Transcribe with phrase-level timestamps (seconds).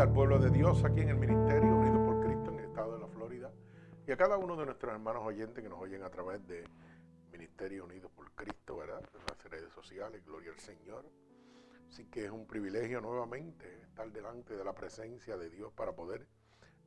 [0.00, 3.00] Al pueblo de Dios aquí en el Ministerio Unido por Cristo en el estado de
[3.00, 3.50] la Florida
[4.06, 6.62] y a cada uno de nuestros hermanos oyentes que nos oyen a través de
[7.32, 9.02] Ministerio Unido por Cristo, ¿verdad?
[9.12, 11.04] En las redes sociales, gloria al Señor.
[11.88, 16.28] Así que es un privilegio nuevamente estar delante de la presencia de Dios para poder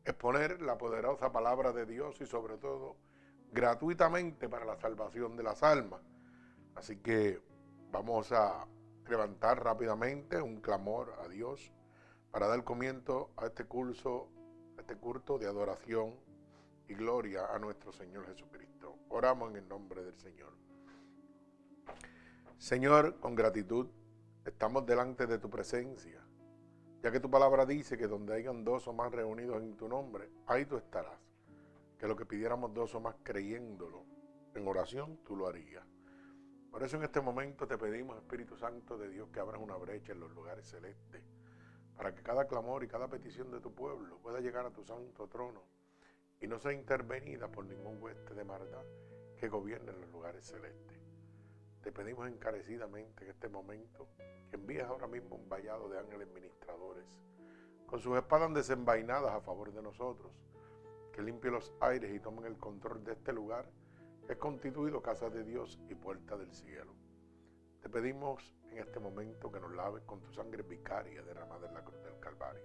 [0.06, 2.96] exponer la poderosa palabra de Dios y sobre todo
[3.52, 6.02] gratuitamente para la salvación de las almas.
[6.76, 7.42] Así que
[7.92, 8.66] vamos a
[9.10, 11.74] levantar rápidamente un clamor a Dios
[12.32, 14.30] para dar comienzo a este curso,
[14.78, 16.16] a este culto de adoración
[16.88, 18.96] y gloria a nuestro Señor Jesucristo.
[19.10, 20.54] Oramos en el nombre del Señor.
[22.58, 23.88] Señor, con gratitud,
[24.46, 26.26] estamos delante de tu presencia,
[27.04, 30.30] ya que tu palabra dice que donde hayan dos o más reunidos en tu nombre,
[30.48, 31.20] ahí tú estarás.
[31.98, 34.06] Que lo que pidiéramos dos o más creyéndolo
[34.56, 35.86] en oración, tú lo harías.
[36.72, 40.14] Por eso en este momento te pedimos, Espíritu Santo de Dios, que abras una brecha
[40.14, 41.22] en los lugares celestes
[42.02, 45.28] para que cada clamor y cada petición de tu pueblo pueda llegar a tu santo
[45.28, 45.62] trono
[46.40, 48.84] y no sea intervenida por ningún hueste de maldad
[49.38, 50.98] que gobierne los lugares celestes.
[51.84, 54.08] Te pedimos encarecidamente en este momento
[54.50, 57.06] que envíes ahora mismo un vallado de ángeles ministradores
[57.86, 60.32] con sus espadas desenvainadas a favor de nosotros,
[61.14, 63.70] que limpie los aires y tomen el control de este lugar
[64.26, 66.96] que es constituido casa de Dios y puerta del cielo.
[67.82, 71.84] Te pedimos en este momento que nos laves con tu sangre vicaria derramada en la
[71.84, 72.62] cruz del Calvario.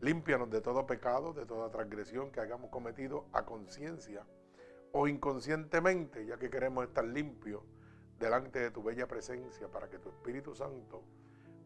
[0.00, 4.24] Límpianos de todo pecado, de toda transgresión que hayamos cometido a conciencia
[4.92, 7.64] o inconscientemente, ya que queremos estar limpios
[8.20, 11.02] delante de tu bella presencia para que tu Espíritu Santo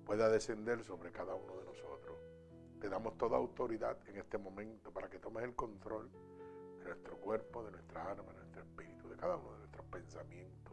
[0.06, 2.16] pueda descender sobre cada uno de nosotros.
[2.80, 6.10] Te damos toda autoridad en este momento para que tomes el control
[6.78, 10.63] de nuestro cuerpo, de nuestra alma, de nuestro espíritu, de cada uno de nuestros pensamientos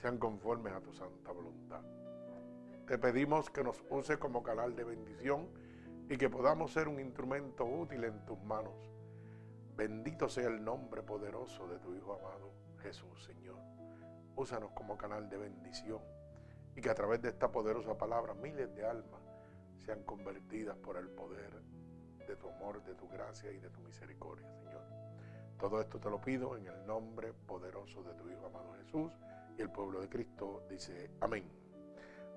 [0.00, 1.82] sean conformes a tu santa voluntad.
[2.86, 5.48] Te pedimos que nos use como canal de bendición
[6.08, 8.90] y que podamos ser un instrumento útil en tus manos.
[9.76, 13.56] Bendito sea el nombre poderoso de tu Hijo amado, Jesús, Señor.
[14.36, 16.00] Úsanos como canal de bendición
[16.76, 19.20] y que a través de esta poderosa palabra miles de almas
[19.84, 21.50] sean convertidas por el poder
[22.26, 24.82] de tu amor, de tu gracia y de tu misericordia, Señor.
[25.58, 29.12] Todo esto te lo pido en el nombre poderoso de tu Hijo amado Jesús
[29.58, 31.44] y el pueblo de Cristo dice amén.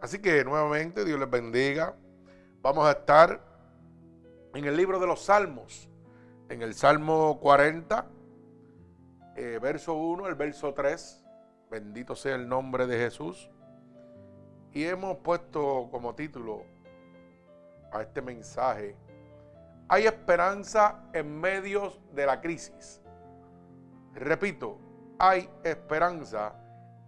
[0.02, 1.96] Así que nuevamente Dios les bendiga.
[2.62, 3.40] Vamos a estar
[4.56, 5.88] en el libro de los Salmos,
[6.50, 8.08] en el Salmo 40,
[9.36, 11.24] eh, verso 1, el verso 3.
[11.70, 13.50] Bendito sea el nombre de Jesús.
[14.74, 16.64] Y hemos puesto como título
[17.92, 18.96] a este mensaje,
[19.88, 23.02] hay esperanza en medio de la crisis.
[24.14, 24.80] Repito,
[25.20, 26.61] hay esperanza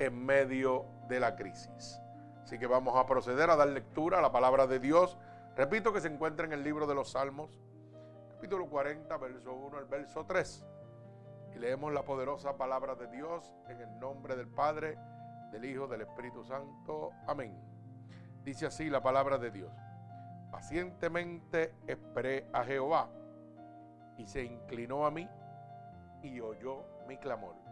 [0.05, 1.99] en medio de la crisis.
[2.43, 5.17] Así que vamos a proceder a dar lectura a la palabra de Dios.
[5.55, 7.59] Repito que se encuentra en el libro de los Salmos,
[8.31, 10.65] capítulo 40, verso 1 al verso 3.
[11.55, 14.97] Y leemos la poderosa palabra de Dios en el nombre del Padre,
[15.51, 17.11] del Hijo, del Espíritu Santo.
[17.27, 17.57] Amén.
[18.43, 19.71] Dice así la palabra de Dios.
[20.51, 23.09] Pacientemente esperé a Jehová
[24.17, 25.27] y se inclinó a mí
[26.21, 27.62] y oyó mi clamor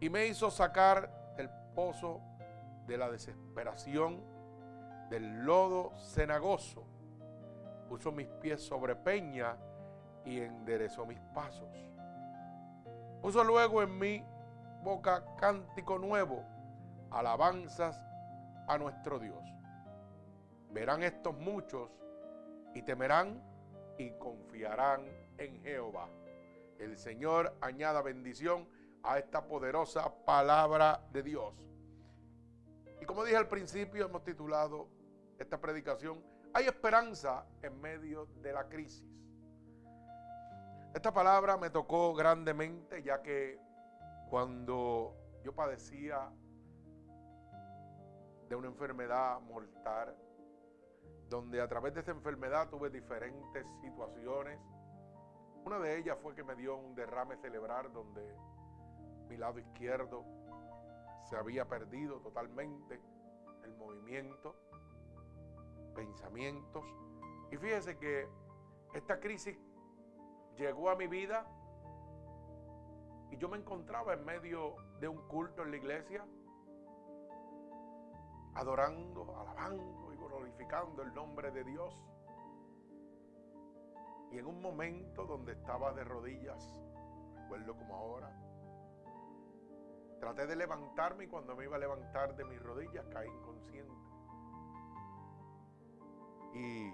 [0.00, 2.20] y me hizo sacar del pozo
[2.86, 4.22] de la desesperación,
[5.10, 6.86] del lodo cenagoso.
[7.88, 9.56] Puso mis pies sobre peña
[10.24, 11.68] y enderezó mis pasos.
[13.22, 14.24] Puso luego en mi
[14.82, 16.44] boca cántico nuevo,
[17.10, 18.00] alabanzas
[18.68, 19.44] a nuestro Dios.
[20.70, 21.90] Verán estos muchos
[22.74, 23.42] y temerán
[23.98, 25.02] y confiarán
[25.38, 26.08] en Jehová.
[26.78, 28.68] El Señor añada bendición
[29.02, 31.54] a esta poderosa palabra de Dios.
[33.00, 34.88] Y como dije al principio, hemos titulado
[35.38, 39.04] esta predicación, Hay esperanza en medio de la crisis.
[40.94, 43.60] Esta palabra me tocó grandemente ya que
[44.30, 45.14] cuando
[45.44, 46.30] yo padecía
[48.48, 50.16] de una enfermedad mortal,
[51.28, 54.58] donde a través de esa enfermedad tuve diferentes situaciones.
[55.64, 58.22] Una de ellas fue que me dio un derrame cerebral donde
[59.28, 60.24] Mi lado izquierdo
[61.24, 63.00] se había perdido totalmente
[63.64, 64.54] el movimiento,
[65.94, 66.84] pensamientos.
[67.50, 68.28] Y fíjese que
[68.94, 69.58] esta crisis
[70.56, 71.46] llegó a mi vida
[73.30, 76.24] y yo me encontraba en medio de un culto en la iglesia,
[78.54, 81.94] adorando, alabando y glorificando el nombre de Dios.
[84.30, 86.80] Y en un momento donde estaba de rodillas,
[87.34, 88.45] recuerdo como ahora,
[90.20, 93.92] traté de levantarme y cuando me iba a levantar de mis rodillas caí inconsciente.
[96.54, 96.90] Y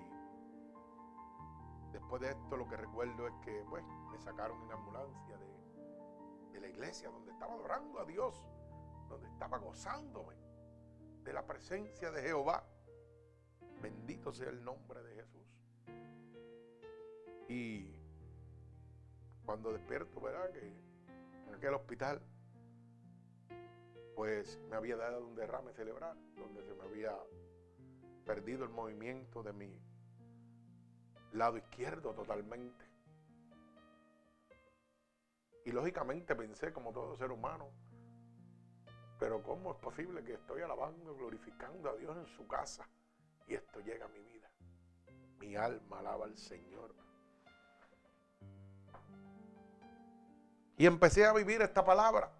[1.92, 6.68] después de esto lo que recuerdo es que pues me sacaron en ambulancia de, la
[6.68, 8.40] iglesia donde estaba adorando a Dios,
[9.08, 10.36] donde estaba gozándome
[11.24, 12.64] de la presencia de Jehová.
[13.80, 15.42] Bendito sea el nombre de Jesús.
[17.48, 17.96] Y
[19.44, 20.52] cuando despierto, ¿verdad?
[20.52, 20.72] Que
[21.48, 22.22] en aquel hospital,
[24.14, 27.16] pues me había dado un derrame cerebral, donde se me había
[28.24, 29.80] perdido el movimiento de mi
[31.32, 32.84] lado izquierdo totalmente.
[35.64, 37.70] Y lógicamente pensé, como todo ser humano,
[39.18, 42.88] pero ¿cómo es posible que estoy alabando, glorificando a Dios en su casa
[43.46, 44.50] y esto llega a mi vida?
[45.38, 46.92] Mi alma alaba al Señor.
[50.76, 52.32] Y empecé a vivir esta palabra.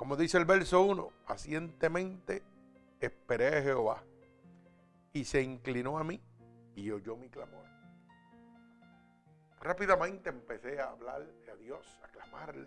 [0.00, 2.42] Como dice el verso 1, pacientemente
[3.00, 4.02] esperé a Jehová
[5.12, 6.18] y se inclinó a mí
[6.74, 7.66] y oyó mi clamor.
[9.60, 12.66] Rápidamente empecé a hablarle a Dios, a clamarle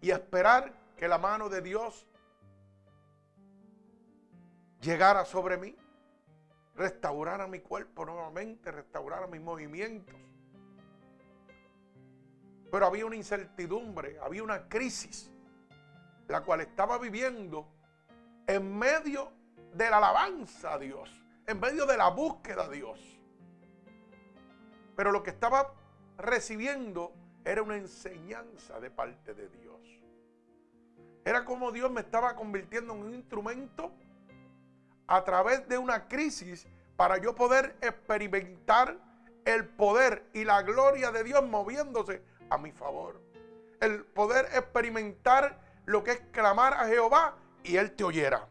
[0.00, 2.06] y a esperar que la mano de Dios
[4.80, 5.76] llegara sobre mí,
[6.76, 10.16] restaurara mi cuerpo nuevamente, restaurara mis movimientos
[12.70, 15.30] pero había una incertidumbre, había una crisis,
[16.28, 17.68] la cual estaba viviendo
[18.46, 19.32] en medio
[19.74, 21.10] de la alabanza a Dios,
[21.46, 22.98] en medio de la búsqueda a Dios.
[24.96, 25.72] Pero lo que estaba
[26.16, 27.12] recibiendo
[27.44, 29.80] era una enseñanza de parte de Dios.
[31.24, 33.92] Era como Dios me estaba convirtiendo en un instrumento
[35.06, 36.66] a través de una crisis
[36.96, 38.98] para yo poder experimentar
[39.44, 43.20] el poder y la gloria de Dios moviéndose a mi favor.
[43.80, 48.48] El poder experimentar lo que es clamar a Jehová y Él te oyera.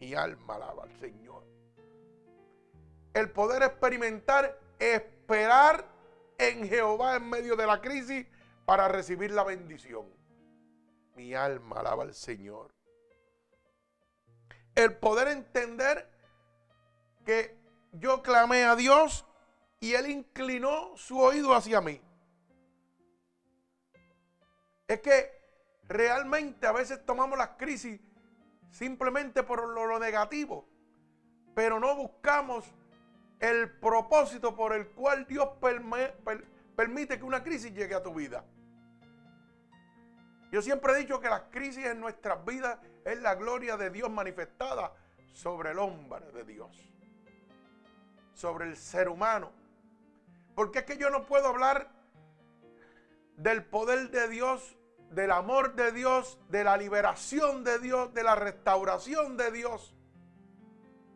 [0.00, 1.44] Mi alma alaba al Señor.
[3.12, 5.86] El poder experimentar, esperar
[6.38, 8.26] en Jehová en medio de la crisis
[8.64, 10.06] para recibir la bendición.
[11.14, 12.72] Mi alma alaba al Señor.
[14.74, 16.10] El poder entender
[17.24, 17.56] que
[17.92, 19.24] yo clamé a Dios
[19.78, 22.00] y Él inclinó su oído hacia mí
[24.94, 25.30] es que
[25.88, 28.00] realmente a veces tomamos las crisis
[28.70, 30.68] simplemente por lo, negativo,
[31.54, 32.64] pero no buscamos
[33.40, 35.48] el propósito por el cual Dios
[36.76, 38.44] permite que una crisis llegue a tu vida.
[40.50, 44.10] Yo siempre he dicho que las crisis en nuestras vidas es la gloria de Dios
[44.10, 44.92] manifestada
[45.32, 46.70] sobre el hombre de Dios,
[48.34, 49.50] sobre el ser humano.
[50.54, 51.90] Porque es que yo no puedo hablar
[53.36, 54.76] del poder de Dios,
[55.14, 59.94] del amor de Dios, de la liberación de Dios, de la restauración de Dios.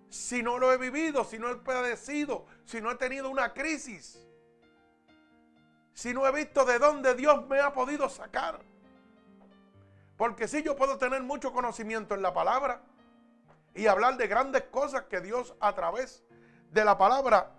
[0.09, 4.27] Si no lo he vivido, si no he padecido, si no he tenido una crisis,
[5.93, 8.61] si no he visto de dónde Dios me ha podido sacar.
[10.17, 12.81] Porque si yo puedo tener mucho conocimiento en la palabra
[13.75, 16.25] y hablar de grandes cosas que Dios a través
[16.71, 17.51] de la palabra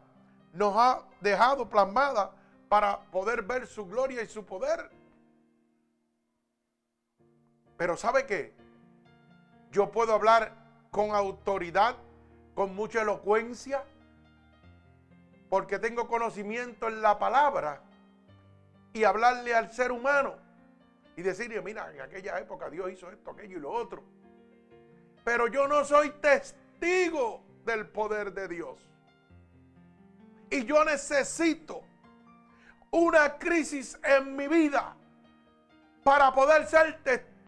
[0.53, 2.31] nos ha dejado plasmada
[2.69, 4.98] para poder ver su gloria y su poder.
[7.79, 8.53] Pero ¿sabe qué?
[9.71, 10.53] Yo puedo hablar
[10.91, 11.95] con autoridad,
[12.53, 13.85] con mucha elocuencia,
[15.49, 17.81] porque tengo conocimiento en la palabra
[18.91, 20.35] y hablarle al ser humano
[21.15, 24.03] y decirle, mira, en aquella época Dios hizo esto, aquello y lo otro.
[25.23, 28.77] Pero yo no soy testigo del poder de Dios.
[30.49, 31.81] Y yo necesito
[32.91, 34.97] una crisis en mi vida
[36.03, 37.38] para poder ser testigo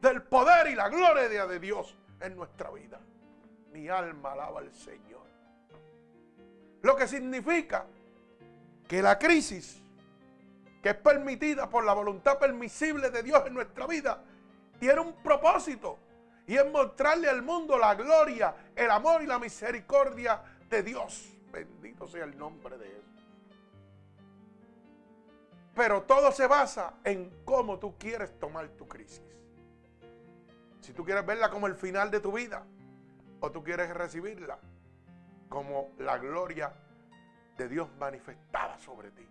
[0.00, 3.00] del poder y la gloria de Dios en nuestra vida.
[3.72, 5.26] Mi alma alaba al Señor.
[6.82, 7.86] Lo que significa
[8.88, 9.80] que la crisis
[10.82, 14.22] que es permitida por la voluntad permisible de Dios en nuestra vida
[14.78, 15.98] tiene un propósito
[16.46, 21.28] y es mostrarle al mundo la gloria, el amor y la misericordia de Dios.
[21.52, 23.07] Bendito sea el nombre de Jesús.
[25.78, 29.22] Pero todo se basa en cómo tú quieres tomar tu crisis.
[30.80, 32.66] Si tú quieres verla como el final de tu vida
[33.38, 34.58] o tú quieres recibirla
[35.48, 36.72] como la gloria
[37.56, 39.24] de Dios manifestada sobre ti.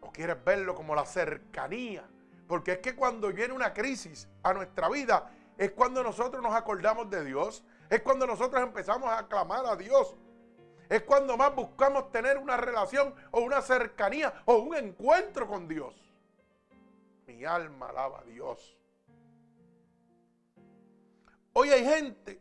[0.00, 2.08] O quieres verlo como la cercanía.
[2.48, 7.10] Porque es que cuando viene una crisis a nuestra vida, es cuando nosotros nos acordamos
[7.10, 7.62] de Dios.
[7.90, 10.16] Es cuando nosotros empezamos a clamar a Dios.
[10.90, 15.94] Es cuando más buscamos tener una relación o una cercanía o un encuentro con Dios.
[17.28, 18.76] Mi alma alaba a Dios.
[21.52, 22.40] Hoy hay gente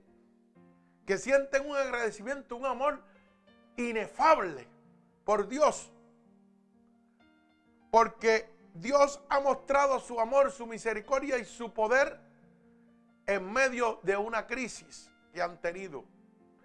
[1.06, 3.04] que sienten un agradecimiento, un amor
[3.78, 4.68] inefable
[5.26, 5.92] por Dios.
[7.92, 12.20] Porque Dios ha mostrado su amor, su misericordia y su poder
[13.28, 16.04] en medio de una crisis que han tenido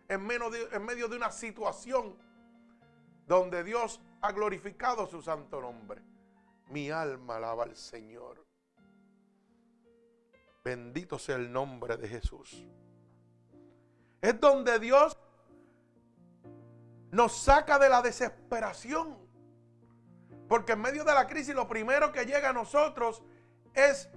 [0.08, 2.16] en, medio de una situación
[3.26, 6.02] donde Dios ha glorificado su santo nombre.
[6.68, 8.44] Mi alma alaba al Señor.
[10.64, 12.66] Bendito sea el nombre de Jesús.
[14.20, 15.18] Es donde Dios
[17.10, 19.18] nos saca de la desesperación.
[20.48, 23.22] Porque en medio de la crisis lo primero que llega a nosotros
[23.74, 24.08] es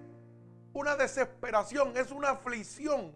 [0.73, 3.15] una desesperación, es una aflicción.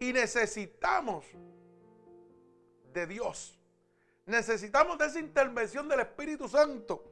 [0.00, 1.26] Y necesitamos
[2.92, 3.58] de Dios.
[4.26, 7.04] Necesitamos de esa intervención del Espíritu Santo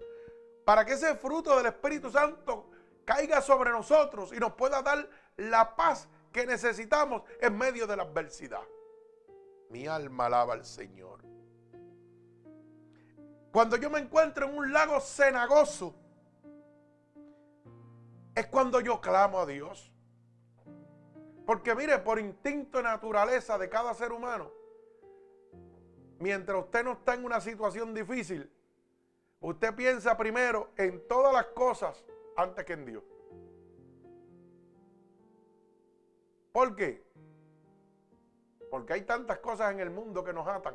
[0.64, 2.71] para que ese fruto del Espíritu Santo
[3.05, 8.02] caiga sobre nosotros y nos pueda dar la paz que necesitamos en medio de la
[8.02, 8.62] adversidad.
[9.71, 11.25] Mi alma alaba al Señor.
[13.52, 15.95] Cuando yo me encuentro en un lago cenagoso,
[18.35, 19.90] es cuando yo clamo a Dios.
[21.47, 24.50] Porque mire, por instinto y naturaleza de cada ser humano,
[26.19, 28.50] mientras usted no está en una situación difícil,
[29.41, 32.05] usted piensa primero en todas las cosas
[32.37, 33.05] antes que en Dios.
[36.53, 37.07] ¿Por qué?
[38.69, 40.75] Porque hay tantas cosas en el mundo que nos atan,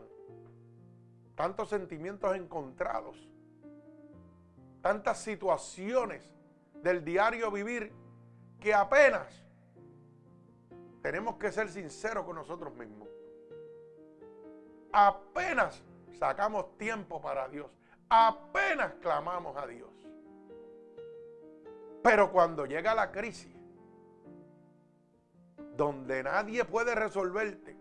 [1.35, 3.17] tantos sentimientos encontrados,
[4.81, 6.31] tantas situaciones
[6.75, 7.91] del diario vivir
[8.59, 9.40] que apenas
[11.01, 13.07] tenemos que ser sinceros con nosotros mismos.
[14.91, 15.83] Apenas
[16.19, 17.69] sacamos tiempo para Dios.
[18.09, 19.89] Apenas clamamos a Dios.
[22.03, 23.55] Pero cuando llega la crisis,
[25.75, 27.77] donde nadie puede resolverte,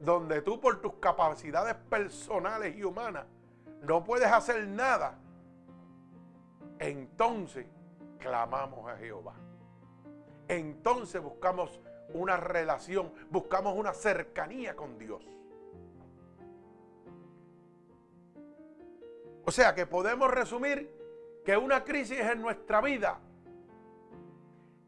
[0.00, 3.26] donde tú por tus capacidades personales y humanas
[3.82, 5.18] no puedes hacer nada,
[6.78, 7.66] entonces
[8.18, 9.34] clamamos a Jehová.
[10.48, 11.80] Entonces buscamos
[12.12, 15.22] una relación, buscamos una cercanía con Dios.
[19.46, 20.90] O sea que podemos resumir
[21.44, 23.20] que una crisis en nuestra vida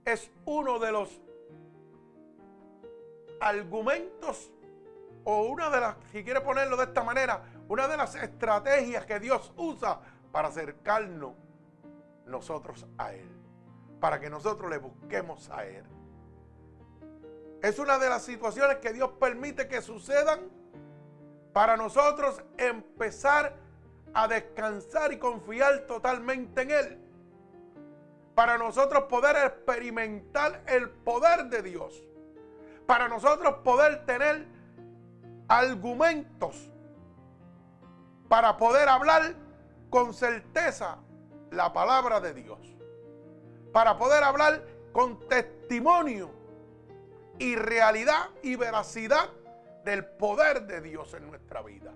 [0.04, 1.20] es uno de los
[3.40, 4.50] argumentos
[5.24, 9.18] o una de las, si quiere ponerlo de esta manera, una de las estrategias que
[9.18, 11.34] Dios usa para acercarnos
[12.26, 13.28] nosotros a Él,
[14.00, 15.84] para que nosotros le busquemos a Él.
[17.66, 20.38] Es una de las situaciones que Dios permite que sucedan
[21.52, 23.56] para nosotros empezar
[24.14, 26.98] a descansar y confiar totalmente en Él.
[28.36, 32.04] Para nosotros poder experimentar el poder de Dios.
[32.86, 34.46] Para nosotros poder tener
[35.48, 36.70] argumentos
[38.28, 39.34] para poder hablar
[39.90, 40.98] con certeza
[41.50, 42.60] la palabra de Dios.
[43.72, 46.45] Para poder hablar con testimonio
[47.38, 49.30] y realidad y veracidad
[49.84, 51.92] del poder de Dios en nuestra vida.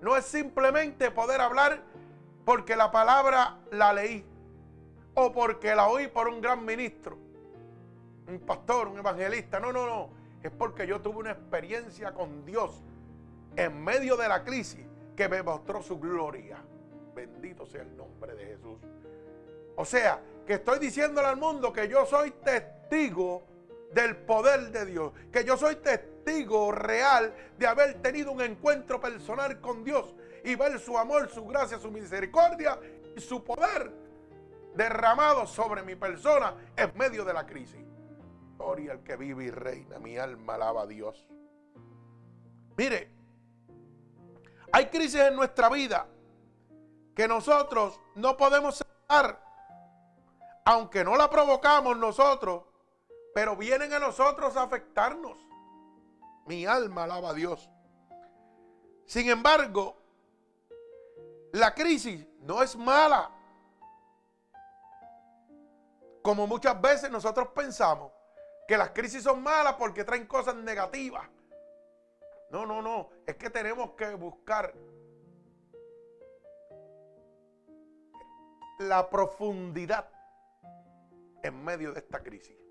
[0.00, 1.82] No es simplemente poder hablar
[2.44, 4.24] porque la palabra la leí
[5.14, 7.16] o porque la oí por un gran ministro,
[8.28, 9.58] un pastor, un evangelista.
[9.60, 10.10] No, no, no.
[10.42, 12.82] Es porque yo tuve una experiencia con Dios
[13.56, 14.84] en medio de la crisis
[15.16, 16.58] que me mostró su gloria.
[17.14, 18.78] Bendito sea el nombre de Jesús.
[19.76, 23.53] O sea, que estoy diciéndole al mundo que yo soy testigo
[23.94, 25.12] del poder de Dios.
[25.32, 30.78] Que yo soy testigo real de haber tenido un encuentro personal con Dios y ver
[30.78, 32.78] su amor, su gracia, su misericordia
[33.16, 33.92] y su poder
[34.74, 37.80] derramado sobre mi persona en medio de la crisis.
[38.56, 41.26] Gloria al que vive y reina, mi alma alaba a Dios.
[42.76, 43.10] Mire,
[44.72, 46.08] hay crisis en nuestra vida
[47.14, 49.40] que nosotros no podemos aceptar,
[50.64, 52.64] aunque no la provocamos nosotros,
[53.34, 55.36] pero vienen a nosotros a afectarnos.
[56.46, 57.68] Mi alma alaba a Dios.
[59.06, 59.96] Sin embargo,
[61.52, 63.30] la crisis no es mala.
[66.22, 68.12] Como muchas veces nosotros pensamos
[68.68, 71.28] que las crisis son malas porque traen cosas negativas.
[72.50, 73.10] No, no, no.
[73.26, 74.72] Es que tenemos que buscar
[78.78, 80.08] la profundidad
[81.42, 82.63] en medio de esta crisis.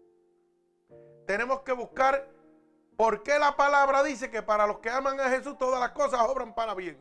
[1.26, 2.28] Tenemos que buscar
[2.98, 6.22] por qué la palabra dice que para los que aman a Jesús todas las cosas
[6.22, 6.98] obran para bien.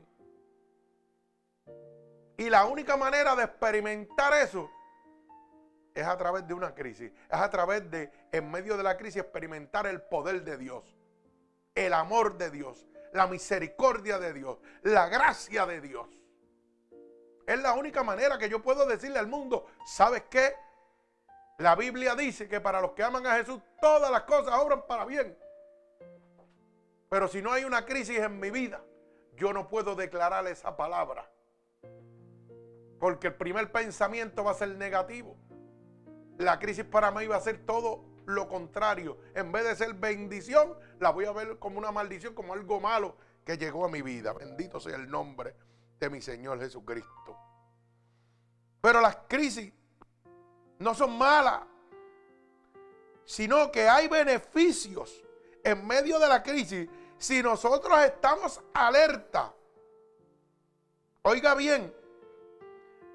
[2.36, 4.70] Y la única manera de experimentar eso
[5.94, 7.12] es a través de una crisis.
[7.30, 10.96] Es a través de, en medio de la crisis, experimentar el poder de Dios,
[11.74, 16.08] el amor de Dios, la misericordia de Dios, la gracia de Dios.
[17.46, 20.54] Es la única manera que yo puedo decirle al mundo, ¿sabes qué?
[21.62, 25.04] La Biblia dice que para los que aman a Jesús todas las cosas obran para
[25.04, 25.38] bien.
[27.08, 28.82] Pero si no hay una crisis en mi vida,
[29.36, 31.30] yo no puedo declarar esa palabra.
[32.98, 35.36] Porque el primer pensamiento va a ser negativo.
[36.36, 39.18] La crisis para mí va a ser todo lo contrario.
[39.36, 43.16] En vez de ser bendición, la voy a ver como una maldición, como algo malo
[43.44, 44.32] que llegó a mi vida.
[44.32, 45.54] Bendito sea el nombre
[46.00, 47.38] de mi Señor Jesucristo.
[48.80, 49.72] Pero las crisis
[50.82, 51.62] no son malas,
[53.24, 55.22] sino que hay beneficios
[55.64, 59.54] en medio de la crisis si nosotros estamos alerta.
[61.22, 61.94] Oiga bien,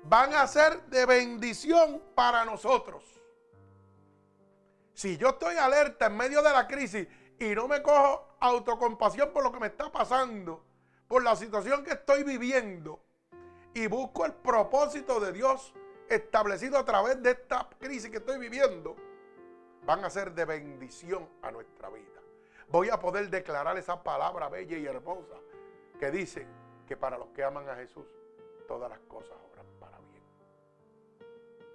[0.03, 3.03] van a ser de bendición para nosotros.
[4.93, 7.07] Si yo estoy alerta en medio de la crisis
[7.37, 10.63] y no me cojo autocompasión por lo que me está pasando,
[11.07, 13.01] por la situación que estoy viviendo,
[13.73, 15.73] y busco el propósito de Dios
[16.09, 18.95] establecido a través de esta crisis que estoy viviendo,
[19.85, 22.21] van a ser de bendición a nuestra vida.
[22.69, 25.35] Voy a poder declarar esa palabra bella y hermosa
[25.99, 26.45] que dice
[26.85, 28.05] que para los que aman a Jesús,
[28.67, 30.23] todas las cosas obran para bien.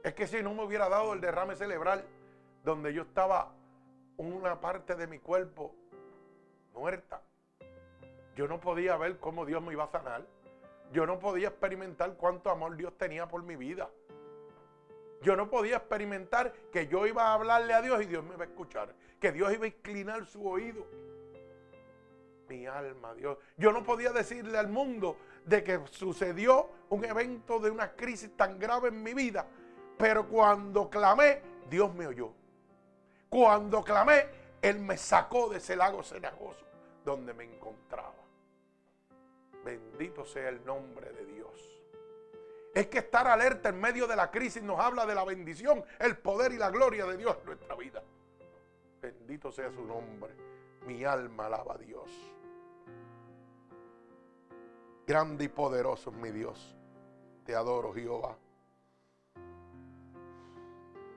[0.04, 2.04] Es que si no me hubiera dado el derrame cerebral,
[2.62, 3.52] donde yo estaba
[4.18, 5.74] una parte de mi cuerpo
[6.74, 7.22] muerta,
[8.34, 10.26] yo no podía ver cómo Dios me iba a sanar.
[10.92, 13.90] Yo no podía experimentar cuánto amor Dios tenía por mi vida.
[15.22, 18.44] Yo no podía experimentar que yo iba a hablarle a Dios y Dios me iba
[18.44, 18.94] a escuchar.
[19.20, 20.86] Que Dios iba a inclinar su oído.
[22.48, 23.38] Mi alma, Dios.
[23.56, 28.58] Yo no podía decirle al mundo de que sucedió un evento de una crisis tan
[28.58, 29.46] grave en mi vida.
[29.96, 32.32] Pero cuando clamé, Dios me oyó.
[33.28, 34.26] Cuando clamé,
[34.60, 36.66] Él me sacó de ese lago cenagoso
[37.04, 38.12] donde me encontraba.
[39.64, 41.81] Bendito sea el nombre de Dios.
[42.74, 46.16] Es que estar alerta en medio de la crisis nos habla de la bendición, el
[46.16, 48.02] poder y la gloria de Dios en nuestra vida.
[49.00, 50.34] Bendito sea su nombre.
[50.86, 52.10] Mi alma alaba a Dios.
[55.06, 56.76] Grande y poderoso es mi Dios.
[57.44, 58.36] Te adoro, Jehová.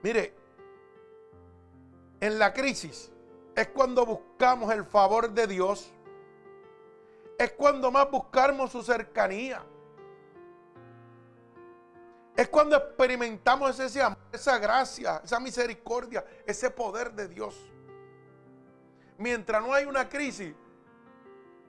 [0.01, 0.33] Mire,
[2.19, 3.11] en la crisis
[3.55, 5.91] es cuando buscamos el favor de Dios.
[7.37, 9.63] Es cuando más buscamos su cercanía.
[12.35, 17.55] Es cuando experimentamos ese amor, esa gracia, esa misericordia, ese poder de Dios.
[19.17, 20.53] Mientras no hay una crisis,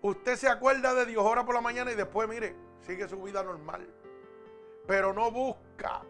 [0.03, 3.45] usted se acuerda de Dios, ora por la mañana y después, mire, sigue su vida
[3.45, 3.87] normal.
[4.89, 6.03] Pero no busca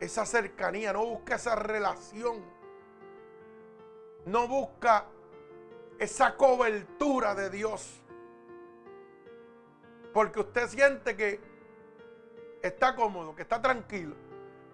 [0.00, 2.42] esa cercanía, no busca esa relación.
[4.24, 5.06] No busca
[5.98, 8.00] esa cobertura de Dios.
[10.12, 11.40] Porque usted siente que
[12.68, 14.14] está cómodo, que está tranquilo.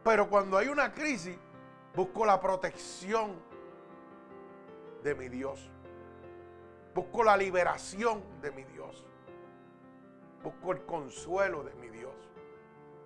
[0.04, 1.36] Pero cuando hay una crisis,
[1.94, 3.36] busco la protección
[5.02, 5.70] de mi Dios.
[6.94, 9.06] Busco la liberación de mi Dios.
[10.42, 12.14] Busco el consuelo de mi Dios.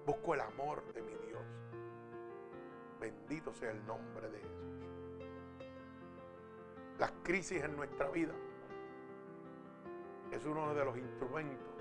[0.07, 1.43] Busco el amor de mi Dios.
[2.99, 4.67] Bendito sea el nombre de Jesús.
[6.99, 8.33] Las crisis en nuestra vida
[10.33, 11.75] es uno de los instrumentos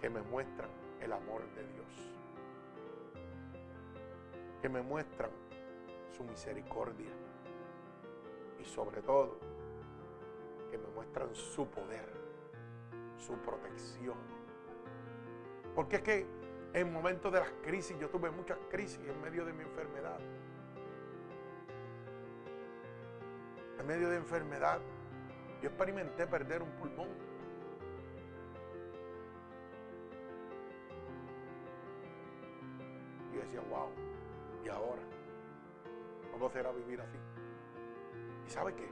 [0.00, 2.14] que me muestran el amor de Dios.
[4.60, 5.30] Que me muestran
[6.16, 7.10] su misericordia.
[8.60, 9.38] Y sobre todo,
[10.70, 12.08] que me muestran su poder,
[13.16, 14.18] su protección.
[15.74, 16.26] Porque es que
[16.72, 20.18] en momentos de las crisis, yo tuve muchas crisis en medio de mi enfermedad.
[23.78, 24.80] En medio de enfermedad,
[25.62, 27.08] yo experimenté perder un pulmón
[33.40, 33.88] decía, wow,
[34.64, 35.02] ¿y ahora?
[36.32, 37.18] ¿Cómo será vivir así?
[38.46, 38.88] ¿Y sabe qué?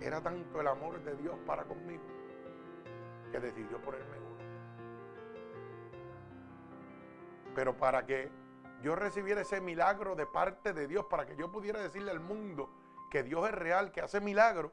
[0.00, 2.04] Era tanto el amor de Dios para conmigo
[3.32, 4.38] que decidió ponerme uno.
[7.54, 8.30] Pero para que
[8.82, 12.70] yo recibiera ese milagro de parte de Dios, para que yo pudiera decirle al mundo
[13.10, 14.72] que Dios es real, que hace milagros,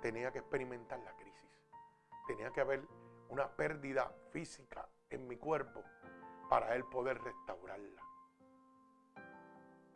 [0.00, 1.34] tenía que experimentar la crisis.
[2.26, 2.82] Tenía que haber
[3.28, 5.82] una pérdida física en mi cuerpo
[6.48, 8.02] para Él poder restaurarla.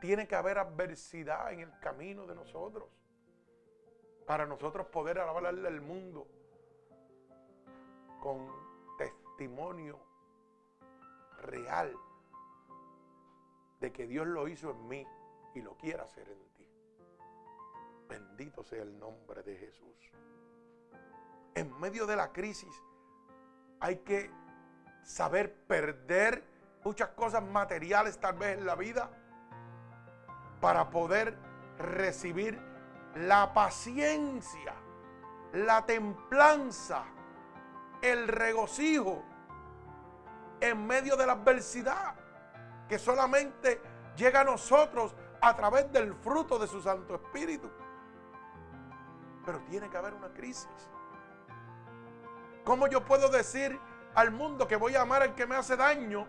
[0.00, 2.88] Tiene que haber adversidad en el camino de nosotros
[4.26, 6.26] para nosotros poder hablarle al mundo
[8.20, 8.48] con
[8.98, 9.98] testimonio
[11.42, 11.92] real
[13.80, 15.06] de que Dios lo hizo en mí
[15.54, 16.68] y lo quiere hacer en ti.
[18.08, 20.12] Bendito sea el nombre de Jesús.
[21.54, 22.82] En medio de la crisis
[23.82, 24.30] hay que
[25.02, 26.44] saber perder
[26.84, 29.10] muchas cosas materiales tal vez en la vida
[30.60, 31.36] para poder
[31.78, 32.60] recibir
[33.16, 34.74] la paciencia,
[35.52, 37.02] la templanza,
[38.00, 39.24] el regocijo
[40.60, 42.14] en medio de la adversidad
[42.88, 43.82] que solamente
[44.16, 47.68] llega a nosotros a través del fruto de su Santo Espíritu.
[49.44, 50.68] Pero tiene que haber una crisis.
[52.64, 53.78] ¿Cómo yo puedo decir
[54.14, 56.26] al mundo que voy a amar al que me hace daño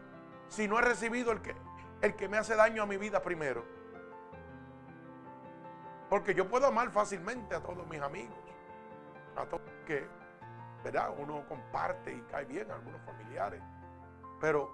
[0.48, 1.56] si no he recibido el que,
[2.02, 3.63] el que me hace daño a mi vida primero?
[6.10, 8.38] Porque yo puedo amar fácilmente a todos mis amigos,
[9.36, 10.08] a todos que,
[10.84, 11.13] ¿verdad?
[11.17, 13.62] Uno comparte y cae bien, a algunos familiares.
[14.39, 14.72] Pero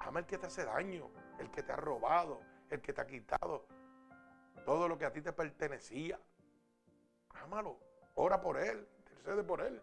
[0.00, 3.06] ama el que te hace daño, el que te ha robado, el que te ha
[3.06, 3.66] quitado
[4.64, 6.18] todo lo que a ti te pertenecía.
[7.42, 7.78] Ámalo,
[8.14, 9.82] ora por él, intercede por él.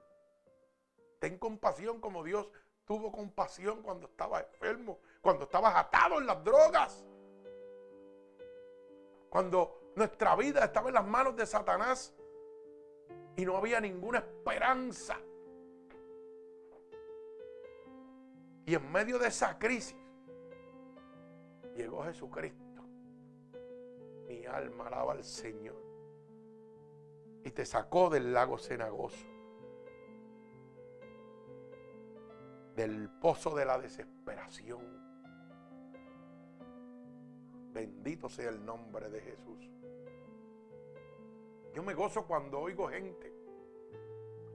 [1.20, 2.50] Ten compasión como Dios
[2.86, 7.06] tuvo compasión cuando estaba enfermo, cuando estabas atado en las drogas.
[9.30, 12.14] Cuando nuestra vida estaba en las manos de Satanás
[13.36, 15.18] y no había ninguna esperanza.
[18.66, 19.96] Y en medio de esa crisis
[21.76, 22.84] llegó Jesucristo.
[24.28, 25.82] Mi alma alaba al Señor.
[27.44, 29.37] Y te sacó del lago cenagoso.
[32.78, 34.84] Del pozo de la desesperación.
[37.74, 39.68] Bendito sea el nombre de Jesús.
[41.74, 43.34] Yo me gozo cuando oigo gente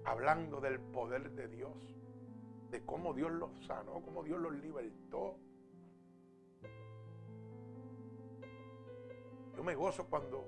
[0.04, 1.72] hablando del poder de Dios,
[2.70, 5.34] de cómo Dios los sanó, cómo Dios los libertó.
[9.56, 10.44] Yo me gozo cuando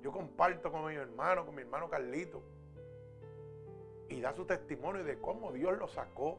[0.00, 2.42] yo comparto con mi hermano, con mi hermano Carlito,
[4.08, 6.38] y da su testimonio de cómo Dios lo sacó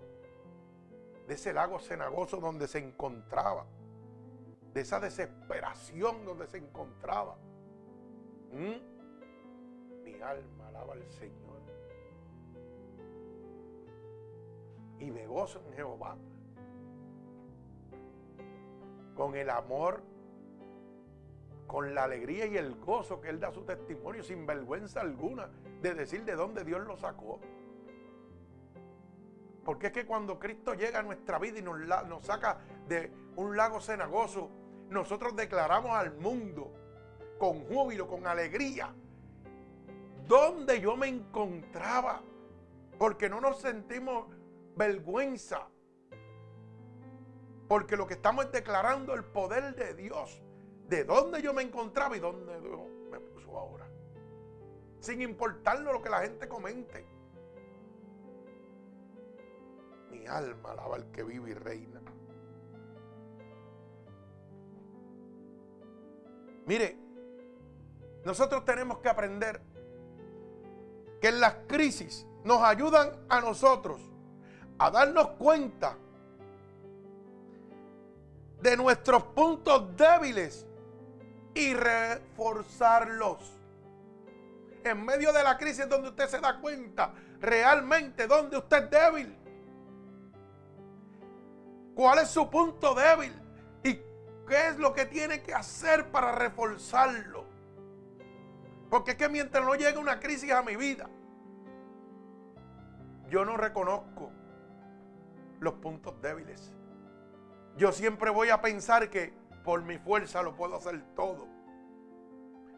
[1.27, 3.65] de ese lago cenagoso donde se encontraba,
[4.73, 7.37] de esa desesperación donde se encontraba.
[8.51, 11.61] Mi alma alaba al Señor.
[14.99, 16.17] Y me gozo en Jehová.
[19.15, 20.01] Con el amor,
[21.67, 25.49] con la alegría y el gozo que Él da su testimonio, sin vergüenza alguna
[25.81, 27.39] de decir de dónde Dios lo sacó.
[29.63, 33.79] Porque es que cuando Cristo llega a nuestra vida y nos, saca de un lago
[33.79, 34.49] cenagoso,
[34.89, 36.73] nosotros declaramos al mundo
[37.39, 38.93] con júbilo, con alegría,
[40.27, 42.21] dónde yo me encontraba.
[42.97, 44.27] Porque no nos sentimos
[44.75, 45.67] vergüenza.
[47.67, 50.41] Porque lo que estamos es declarando el poder de Dios.
[50.87, 53.89] De dónde yo me encontraba y dónde Dios me puso ahora.
[54.99, 57.12] Sin importarlo lo que la gente comente.
[60.13, 61.99] Mi alma alaba al que vive y reina.
[66.67, 66.95] Mire,
[68.23, 69.59] nosotros tenemos que aprender
[71.19, 73.99] que en las crisis nos ayudan a nosotros
[74.77, 75.97] a darnos cuenta
[78.61, 80.67] de nuestros puntos débiles
[81.55, 83.39] y reforzarlos.
[84.83, 89.42] En medio de la crisis donde usted se da cuenta realmente donde usted es débil.
[91.95, 93.33] ¿Cuál es su punto débil?
[93.83, 93.93] ¿Y
[94.47, 97.45] qué es lo que tiene que hacer para reforzarlo?
[98.89, 101.09] Porque es que mientras no llegue una crisis a mi vida,
[103.29, 104.31] yo no reconozco
[105.59, 106.71] los puntos débiles.
[107.77, 111.47] Yo siempre voy a pensar que por mi fuerza lo puedo hacer todo.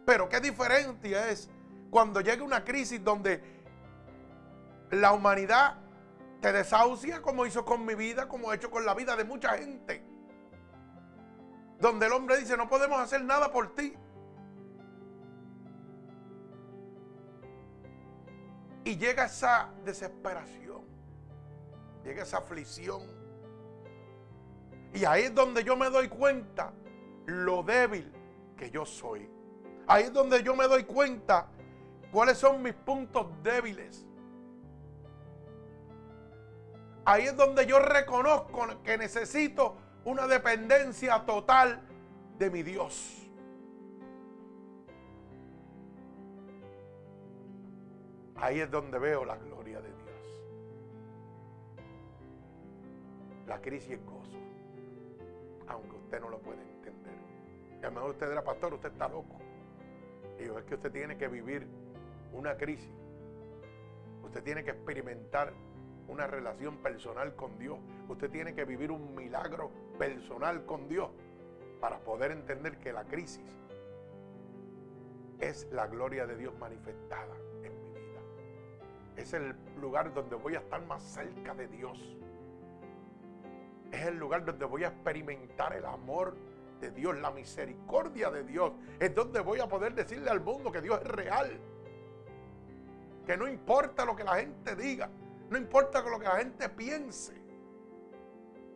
[0.06, 1.50] Pero qué diferencia es
[1.90, 3.42] cuando llega una crisis donde
[4.92, 5.78] la humanidad
[6.42, 9.58] te desahucia como hizo con mi vida, como ha hecho con la vida de mucha
[9.58, 10.06] gente.
[11.80, 13.96] Donde el hombre dice, no podemos hacer nada por ti.
[18.84, 20.84] Y llega esa desesperación,
[22.04, 23.02] llega esa aflicción.
[24.94, 26.72] Y ahí es donde yo me doy cuenta
[27.26, 28.14] lo débil
[28.56, 29.30] que yo soy.
[29.88, 31.48] Ahí es donde yo me doy cuenta
[32.12, 34.06] cuáles son mis puntos débiles.
[37.06, 41.80] Ahí es donde yo reconozco que necesito una dependencia total
[42.40, 43.22] de mi Dios.
[48.38, 49.96] Ahí es donde veo la gloria de Dios.
[53.48, 54.40] La crisis es gozo,
[55.68, 57.14] aunque usted no lo puede entender.
[57.82, 59.38] Y a lo mejor usted era pastor, usted está loco.
[60.40, 61.68] Y yo, es que usted tiene que vivir
[62.34, 62.92] una crisis.
[64.24, 65.54] Usted tiene que experimentar
[66.08, 67.80] una relación personal con Dios.
[68.08, 71.10] Usted tiene que vivir un milagro personal con Dios
[71.80, 73.44] para poder entender que la crisis
[75.40, 78.22] es la gloria de Dios manifestada en mi vida.
[79.18, 82.18] Es el lugar donde voy a estar más cerca de Dios.
[83.92, 86.36] Es el lugar donde voy a experimentar el amor
[86.80, 88.74] de Dios, la misericordia de Dios.
[89.00, 91.60] Es donde voy a poder decirle al mundo que Dios es real.
[93.26, 95.10] Que no importa lo que la gente diga,
[95.50, 97.34] no importa lo que la gente piense.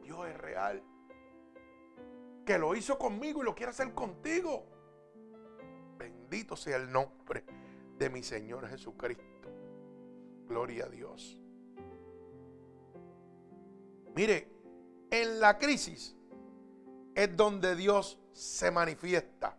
[0.04, 0.84] Dios es real.
[2.46, 4.66] Que lo hizo conmigo y lo quiere hacer contigo.
[5.98, 7.44] Bendito sea el nombre
[7.98, 9.26] de mi Señor Jesucristo.
[10.48, 11.42] Gloria a Dios.
[14.16, 14.52] Mire,
[15.12, 16.16] en la crisis
[17.16, 19.58] es donde Dios se manifiesta.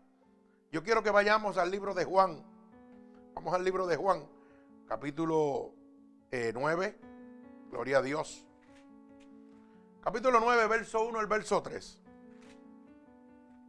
[0.72, 2.44] Yo quiero que vayamos al libro de Juan.
[3.34, 4.28] Vamos al libro de Juan,
[4.86, 5.74] capítulo
[6.32, 6.86] 9.
[6.86, 6.94] Eh,
[7.70, 8.46] Gloria a Dios.
[10.02, 12.02] Capítulo 9, verso 1 al verso 3.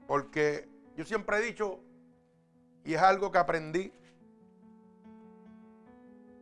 [0.07, 1.79] Porque yo siempre he dicho,
[2.83, 3.91] y es algo que aprendí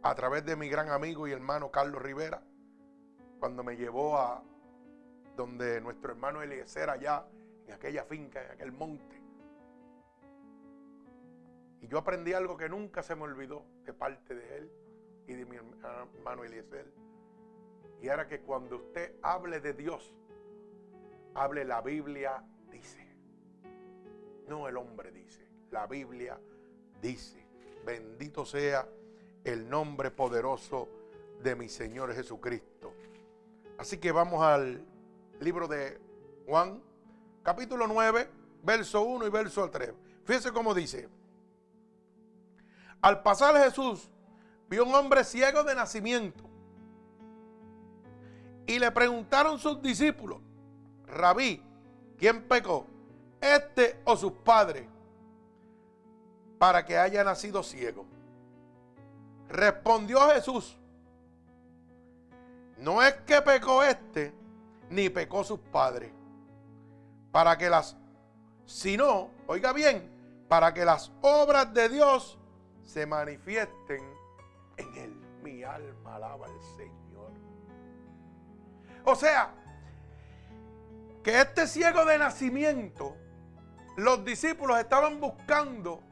[0.01, 2.41] a través de mi gran amigo y hermano Carlos Rivera,
[3.39, 4.43] cuando me llevó a
[5.35, 7.25] donde nuestro hermano Eliezer allá,
[7.67, 9.21] en aquella finca, en aquel monte.
[11.81, 14.71] Y yo aprendí algo que nunca se me olvidó de parte de él
[15.29, 16.91] y de mi hermano Eliezer.
[18.01, 20.11] Y era que cuando usted hable de Dios,
[21.35, 23.07] hable la Biblia dice.
[24.47, 26.39] No el hombre dice, la Biblia
[26.99, 27.45] dice.
[27.85, 28.89] Bendito sea
[29.43, 30.89] el nombre poderoso
[31.43, 32.93] de mi Señor Jesucristo.
[33.77, 34.83] Así que vamos al
[35.39, 35.99] libro de
[36.47, 36.81] Juan,
[37.43, 38.27] capítulo 9,
[38.63, 39.93] verso 1 y verso 3.
[40.23, 41.07] Fíjese cómo dice.
[43.01, 44.09] Al pasar Jesús
[44.69, 46.43] vio un hombre ciego de nacimiento.
[48.67, 50.39] Y le preguntaron sus discípulos,
[51.07, 51.63] Rabí,
[52.17, 52.85] ¿quién pecó?
[53.41, 54.87] ¿Este o sus padres?
[56.59, 58.05] Para que haya nacido ciego.
[59.47, 60.77] Respondió Jesús,
[62.77, 64.33] no es que pecó este,
[64.89, 66.11] ni pecó sus padres,
[67.31, 67.97] para que las,
[68.65, 72.37] sino, oiga bien, para que las obras de Dios
[72.83, 74.18] se manifiesten
[74.79, 75.13] en él.
[75.43, 77.31] Mi alma alaba al Señor.
[79.05, 79.53] O sea,
[81.23, 83.15] que este ciego de nacimiento,
[83.97, 86.03] los discípulos estaban buscando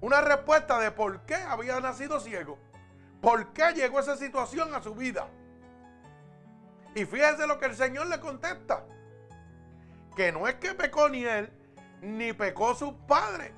[0.00, 2.58] una respuesta de por qué había nacido ciego.
[3.20, 5.28] ¿Por qué llegó esa situación a su vida?
[6.94, 8.84] Y fíjese lo que el Señor le contesta.
[10.14, 11.50] Que no es que pecó ni él,
[12.02, 13.52] ni pecó sus padres,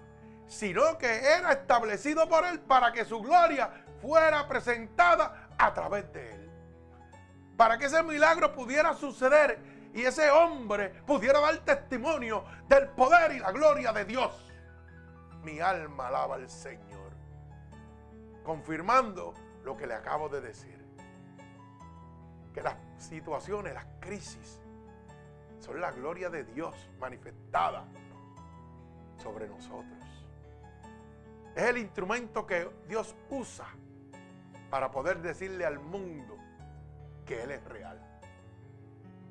[0.47, 6.33] sino que era establecido por él para que su gloria fuera presentada a través de
[6.33, 6.51] él.
[7.57, 9.59] Para que ese milagro pudiera suceder
[9.93, 14.53] y ese hombre pudiera dar testimonio del poder y la gloria de Dios.
[15.43, 17.13] Mi alma alaba al Señor,
[18.45, 20.77] confirmando lo que le acabo de decir.
[22.55, 24.61] Que las situaciones, las crisis,
[25.59, 27.85] son la gloria de Dios manifestada
[29.17, 30.05] sobre nosotros.
[31.57, 33.67] Es el instrumento que Dios usa
[34.71, 36.37] para poder decirle al mundo
[37.25, 38.01] que Él es real.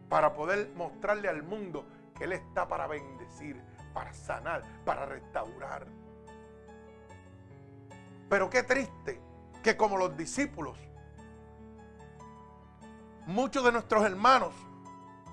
[0.10, 3.62] Para poder mostrarle al mundo que Él está para bendecir,
[3.94, 5.88] para sanar, para restaurar.
[8.30, 9.20] Pero qué triste
[9.64, 10.78] que como los discípulos,
[13.26, 14.54] muchos de nuestros hermanos,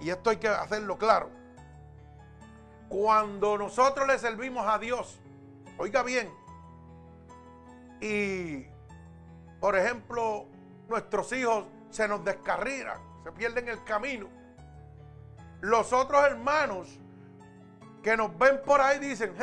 [0.01, 1.31] y esto hay que hacerlo claro,
[2.88, 5.21] cuando nosotros le servimos a Dios,
[5.79, 6.31] oiga bien,
[8.01, 8.67] y
[9.62, 10.46] por ejemplo
[10.88, 14.29] nuestros hijos se nos descarrilan, se pierden el camino,
[15.61, 16.98] los otros hermanos
[18.03, 19.37] que nos ven por ahí dicen,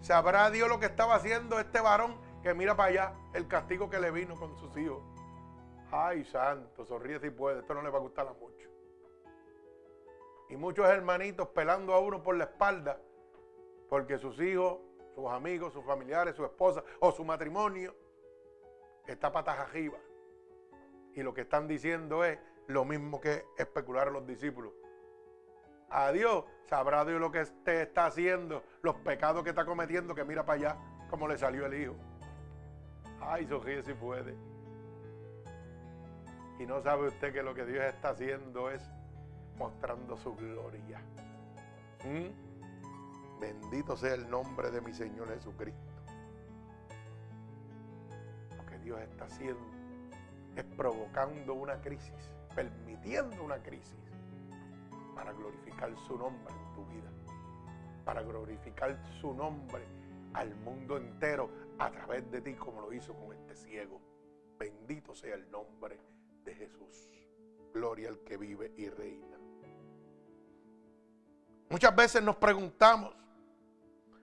[0.00, 4.00] sabrá Dios lo que estaba haciendo este varón que mira para allá el castigo que
[4.00, 5.00] le vino con sus hijos.
[5.92, 8.68] Ay, santo, sonríe si puede, esto no le va a gustar a muchos.
[10.48, 12.98] Y muchos hermanitos pelando a uno por la espalda
[13.88, 14.80] porque sus hijos,
[15.14, 18.01] sus amigos, sus familiares, su esposa o su matrimonio
[19.06, 19.98] está patas arriba.
[21.14, 22.38] Y lo que están diciendo es
[22.68, 24.72] lo mismo que especularon los discípulos.
[25.90, 30.44] Adiós, sabrá Dios lo que te está haciendo, los pecados que está cometiendo, que mira
[30.44, 30.76] para allá
[31.10, 31.94] cómo le salió el hijo.
[33.20, 34.34] Ay, sonríe si puede.
[36.58, 38.82] Y no sabe usted que lo que Dios está haciendo es
[39.58, 41.00] mostrando su gloria.
[42.04, 43.40] ¿Mm?
[43.40, 45.91] Bendito sea el nombre de mi Señor Jesucristo.
[48.82, 49.82] Dios está haciendo
[50.56, 53.96] es provocando una crisis, permitiendo una crisis
[55.14, 57.10] para glorificar su nombre en tu vida,
[58.04, 59.84] para glorificar su nombre
[60.34, 64.00] al mundo entero a través de ti como lo hizo con este ciego.
[64.58, 65.98] Bendito sea el nombre
[66.44, 67.08] de Jesús.
[67.72, 69.38] Gloria al que vive y reina.
[71.70, 73.14] Muchas veces nos preguntamos,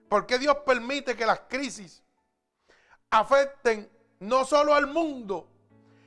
[0.08, 2.04] ¿por qué Dios permite que las crisis
[3.10, 3.90] afecten
[4.20, 5.48] no solo al mundo,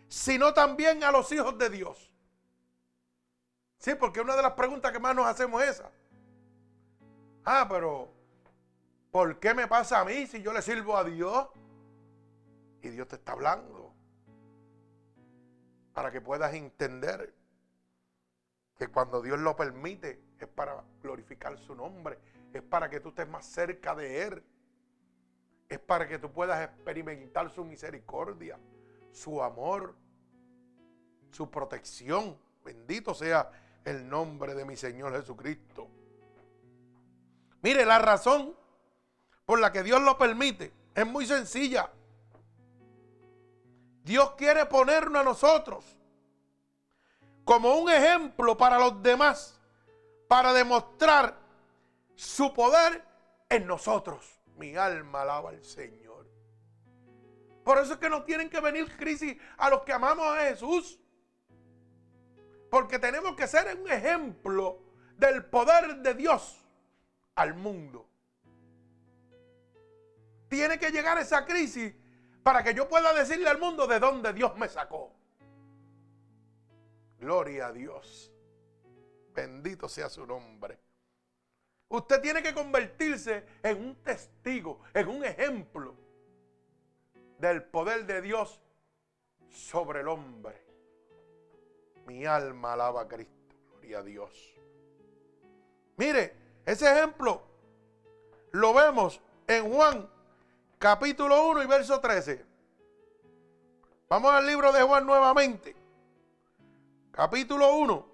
[0.08, 2.12] sino también a los hijos de Dios?
[3.78, 5.91] Sí, porque una de las preguntas que más nos hacemos es esa.
[7.43, 8.13] Ah, pero
[9.12, 11.49] ¿por qué me pasa a mí si yo le sirvo a Dios?
[12.82, 13.93] Y Dios te está hablando.
[15.93, 17.34] Para que puedas entender
[18.78, 22.19] que cuando Dios lo permite es para glorificar su nombre,
[22.54, 24.43] es para que tú estés más cerca de Él,
[25.73, 28.59] es para que tú puedas experimentar su misericordia,
[29.12, 29.95] su amor,
[31.31, 32.38] su protección.
[32.63, 33.51] Bendito sea
[33.83, 35.88] el nombre de mi Señor Jesucristo.
[37.62, 38.55] Mire, la razón
[39.45, 41.89] por la que Dios lo permite es muy sencilla.
[44.03, 45.97] Dios quiere ponernos a nosotros
[47.45, 49.59] como un ejemplo para los demás,
[50.27, 51.38] para demostrar
[52.15, 53.03] su poder
[53.49, 54.42] en nosotros.
[54.57, 56.27] Mi alma alaba al Señor.
[57.63, 60.99] Por eso es que no tienen que venir crisis a los que amamos a Jesús.
[62.69, 64.79] Porque tenemos que ser un ejemplo
[65.17, 66.65] del poder de Dios
[67.35, 68.09] al mundo.
[70.49, 71.93] Tiene que llegar esa crisis
[72.43, 75.13] para que yo pueda decirle al mundo de dónde Dios me sacó.
[77.19, 78.31] Gloria a Dios.
[79.33, 80.77] Bendito sea su nombre.
[81.93, 85.93] Usted tiene que convertirse en un testigo, en un ejemplo
[87.38, 88.60] del poder de Dios
[89.47, 90.60] sobre el hombre.
[92.08, 93.56] Mi alma alaba a Cristo.
[93.69, 94.56] Gloria a Dios.
[95.97, 97.43] Mire, ese ejemplo
[98.53, 100.10] lo vemos en Juan
[100.79, 102.43] capítulo 1 y verso 13.
[104.10, 105.75] Vamos al libro de Juan nuevamente.
[107.12, 108.08] Capítulo 1.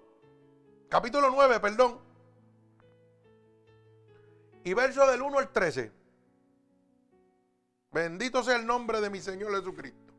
[0.90, 2.09] Capítulo 9, perdón.
[4.64, 5.92] Y verso del 1 al 13.
[7.92, 10.12] Bendito sea el nombre de mi Señor Jesucristo.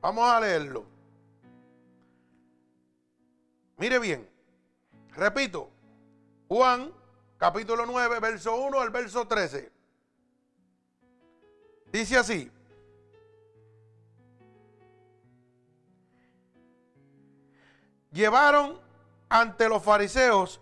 [0.00, 0.86] Vamos a leerlo.
[3.76, 4.28] Mire bien,
[5.16, 5.70] repito,
[6.46, 6.92] Juan
[7.38, 9.72] capítulo 9, verso 1 al verso 13.
[11.90, 12.50] Dice así.
[18.12, 18.80] Llevaron
[19.28, 20.60] ante los fariseos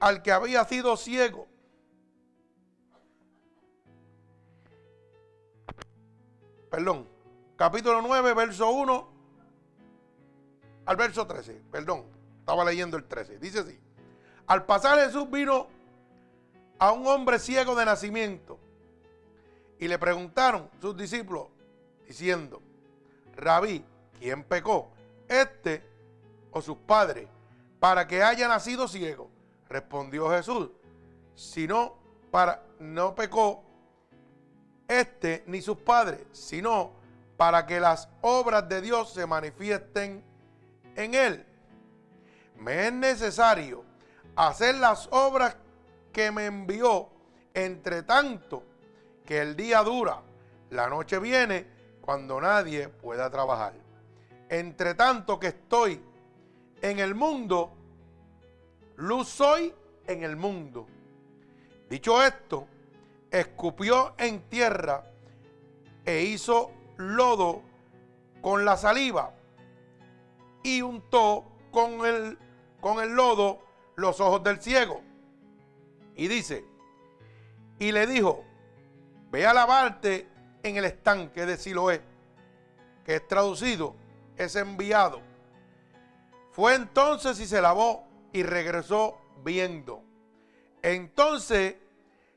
[0.00, 1.46] al que había sido ciego.
[6.70, 7.08] Perdón,
[7.56, 9.08] capítulo 9, verso 1
[10.86, 12.04] al verso 13, perdón,
[12.38, 13.78] estaba leyendo el 13, dice así.
[14.46, 15.66] Al pasar Jesús vino
[16.78, 18.58] a un hombre ciego de nacimiento
[19.78, 21.48] y le preguntaron sus discípulos
[22.06, 22.62] diciendo,
[23.36, 23.84] Rabí,
[24.18, 24.90] ¿quién pecó?
[25.28, 25.82] ¿Este
[26.50, 27.28] o sus padres
[27.78, 29.28] para que haya nacido ciego?
[29.68, 30.70] Respondió Jesús,
[31.34, 31.96] si no,
[32.30, 33.62] para, no pecó
[34.90, 36.92] este ni sus padres, sino
[37.36, 40.22] para que las obras de Dios se manifiesten
[40.96, 41.46] en él.
[42.56, 43.84] Me es necesario
[44.36, 45.56] hacer las obras
[46.12, 47.08] que me envió,
[47.54, 48.64] entre tanto
[49.24, 50.20] que el día dura,
[50.70, 51.66] la noche viene
[52.00, 53.74] cuando nadie pueda trabajar.
[54.48, 56.02] Entre tanto que estoy
[56.82, 57.72] en el mundo,
[58.96, 59.72] luz soy
[60.06, 60.86] en el mundo.
[61.88, 62.66] Dicho esto,
[63.30, 65.04] escupió en tierra
[66.04, 67.62] e hizo lodo
[68.40, 69.34] con la saliva
[70.62, 72.38] y untó con el,
[72.80, 73.60] con el lodo
[73.96, 75.02] los ojos del ciego.
[76.16, 76.64] Y dice,
[77.78, 78.44] y le dijo,
[79.30, 80.28] ve a lavarte
[80.62, 82.02] en el estanque de Siloé,
[83.04, 83.94] que es traducido
[84.40, 85.20] es enviado.
[86.50, 90.02] Fue entonces y se lavó y regresó viendo.
[90.82, 91.76] Entonces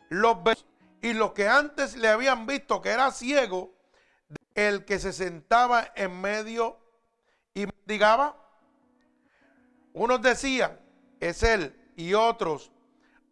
[0.10, 0.44] los
[1.04, 3.76] y los que antes le habían visto que era ciego,
[4.56, 6.80] el que se sentaba en medio
[7.54, 8.38] y mendigaba,
[9.92, 10.80] unos decían,
[11.20, 12.72] es él, y otros,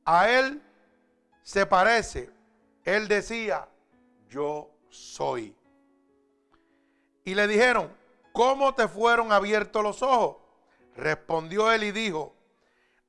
[0.03, 0.61] a él
[1.43, 2.29] se parece.
[2.83, 3.69] Él decía,
[4.27, 5.55] yo soy.
[7.23, 7.95] Y le dijeron,
[8.33, 10.35] ¿cómo te fueron abiertos los ojos?
[10.97, 12.35] Respondió él y dijo,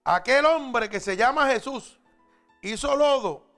[0.04, 1.98] aquel hombre que se llama Jesús
[2.60, 3.51] hizo lodo,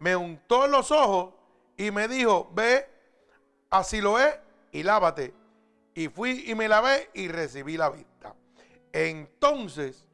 [0.00, 1.34] me untó los ojos
[1.76, 2.88] y me dijo, ve
[3.68, 4.34] así lo es
[4.72, 5.32] y lávate.
[5.94, 8.34] Y fui y me lavé y recibí la vista.
[8.92, 10.06] Entonces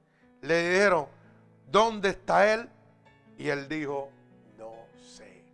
[0.43, 1.07] le dijeron,
[1.69, 2.69] ¿dónde está él?
[3.39, 4.11] Y él dijo,
[4.59, 5.45] no sé.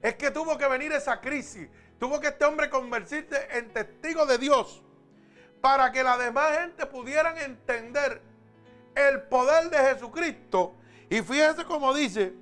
[0.00, 1.68] Es que tuvo que venir esa crisis.
[1.98, 4.82] Tuvo que este hombre convertirse en testigo de Dios
[5.60, 8.22] para que la demás gente pudieran entender
[8.94, 10.74] el poder de Jesucristo.
[11.10, 12.41] Y fíjese como dice,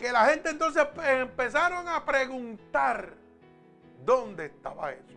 [0.00, 3.12] que la gente entonces empezaron a preguntar
[4.02, 5.16] dónde estaba Jesús.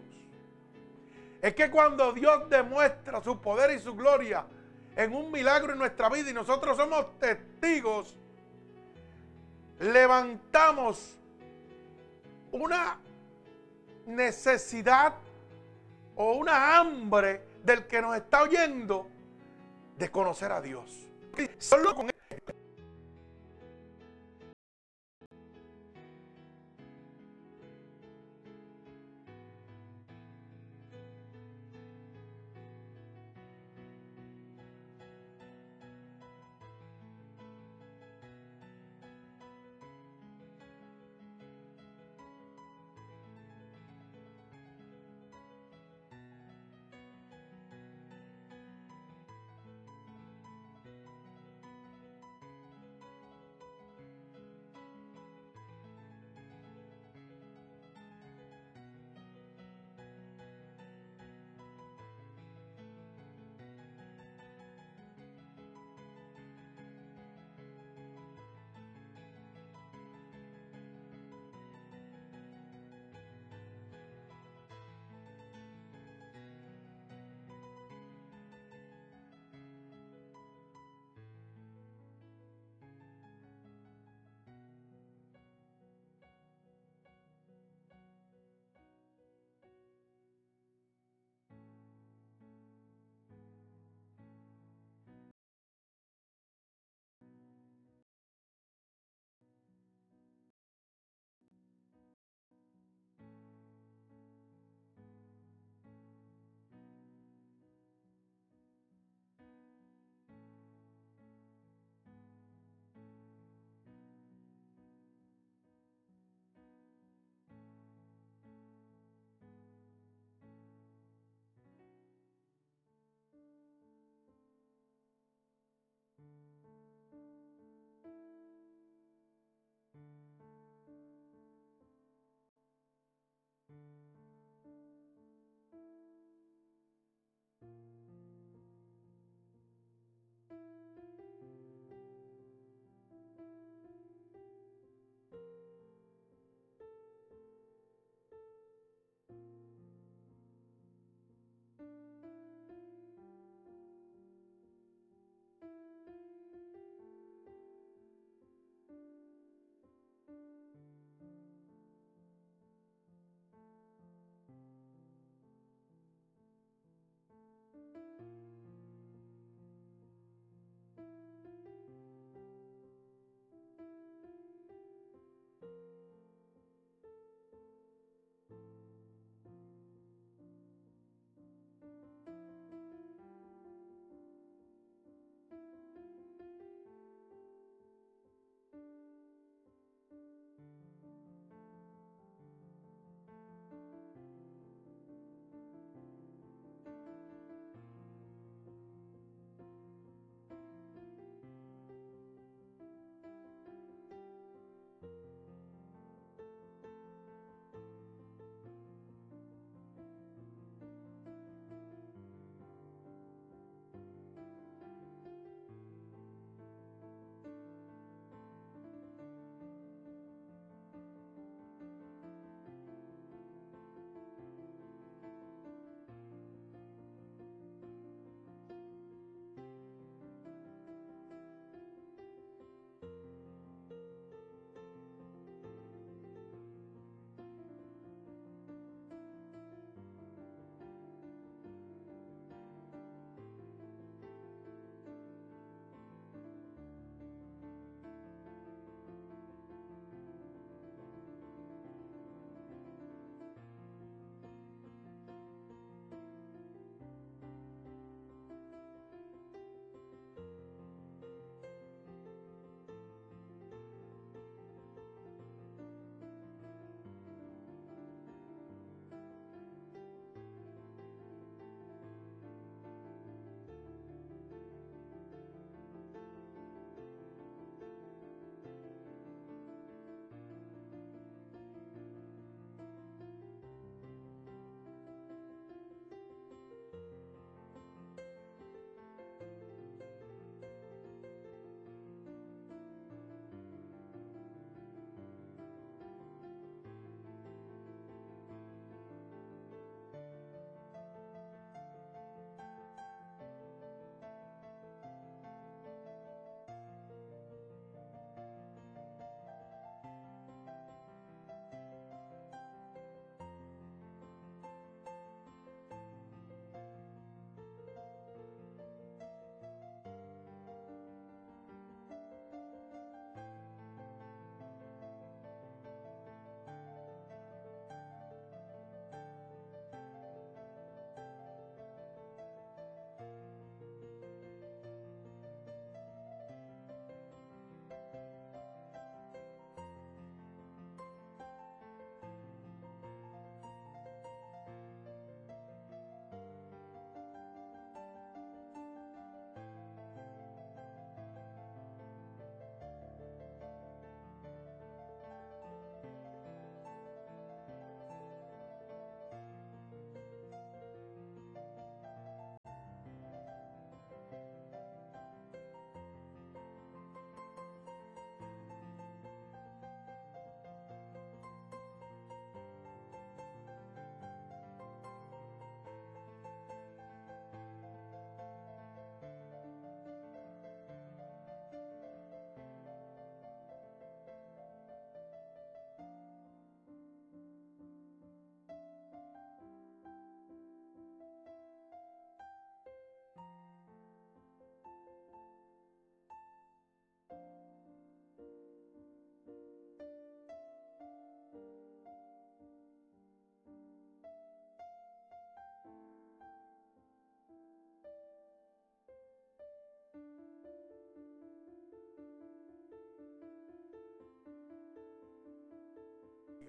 [1.41, 4.45] Es que cuando Dios demuestra su poder y su gloria
[4.95, 8.17] en un milagro en nuestra vida y nosotros somos testigos,
[9.79, 11.17] levantamos
[12.51, 12.99] una
[14.05, 15.13] necesidad
[16.15, 19.07] o una hambre del que nos está oyendo
[19.97, 21.07] de conocer a Dios.
[21.57, 22.12] Solo con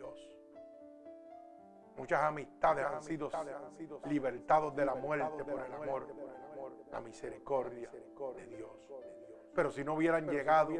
[0.04, 0.30] Dios.
[1.96, 3.30] Muchas amistades han sido
[4.06, 6.06] libertados de la muerte por el amor,
[6.90, 8.90] la misericordia de Dios.
[9.54, 10.72] Pero si no hubieran llegado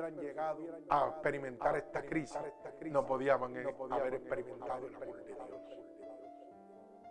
[0.91, 2.39] a experimentar esta crisis,
[2.91, 3.41] no podían
[3.91, 5.39] haber experimentado el amor de Dios.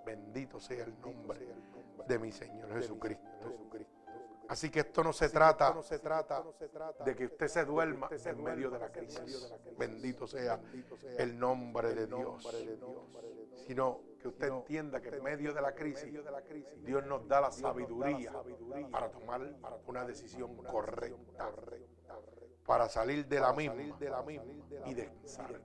[0.05, 1.47] Bendito sea el nombre
[2.05, 3.30] de mi Señor Jesucristo.
[4.54, 5.74] Así que esto no se trata,
[7.04, 9.51] de que usted se duerma en medio de la crisis.
[9.80, 10.62] Bendito sea
[11.18, 12.47] el nombre de Dios.
[13.66, 16.14] Sino que usted entienda que en medio de la crisis
[16.84, 18.32] Dios nos da la sabiduría
[18.91, 19.41] para tomar
[19.88, 21.49] una decisión correcta,
[22.64, 23.82] para salir de la misma
[24.86, 25.60] y descansar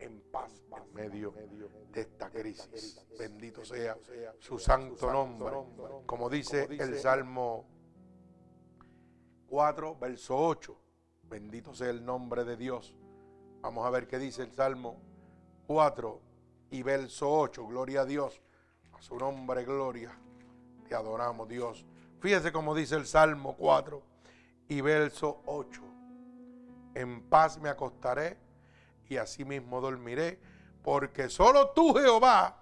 [0.00, 1.32] en paz en medio
[1.92, 3.06] de esta crisis.
[3.16, 3.96] Bendito sea
[4.40, 5.54] su santo nombre.
[6.06, 7.73] Como dice el Salmo
[9.54, 10.76] 4, verso 8.
[11.30, 12.92] Bendito sea el nombre de Dios.
[13.60, 15.00] Vamos a ver qué dice el Salmo
[15.68, 16.20] 4
[16.72, 17.64] y verso 8.
[17.68, 18.42] Gloria a Dios.
[18.98, 20.10] A su nombre, gloria.
[20.88, 21.86] Te adoramos, Dios.
[22.18, 24.02] Fíjese cómo dice el Salmo 4
[24.70, 25.82] y verso 8.
[26.96, 28.36] En paz me acostaré
[29.08, 30.40] y asimismo dormiré,
[30.82, 32.60] porque solo tú, Jehová,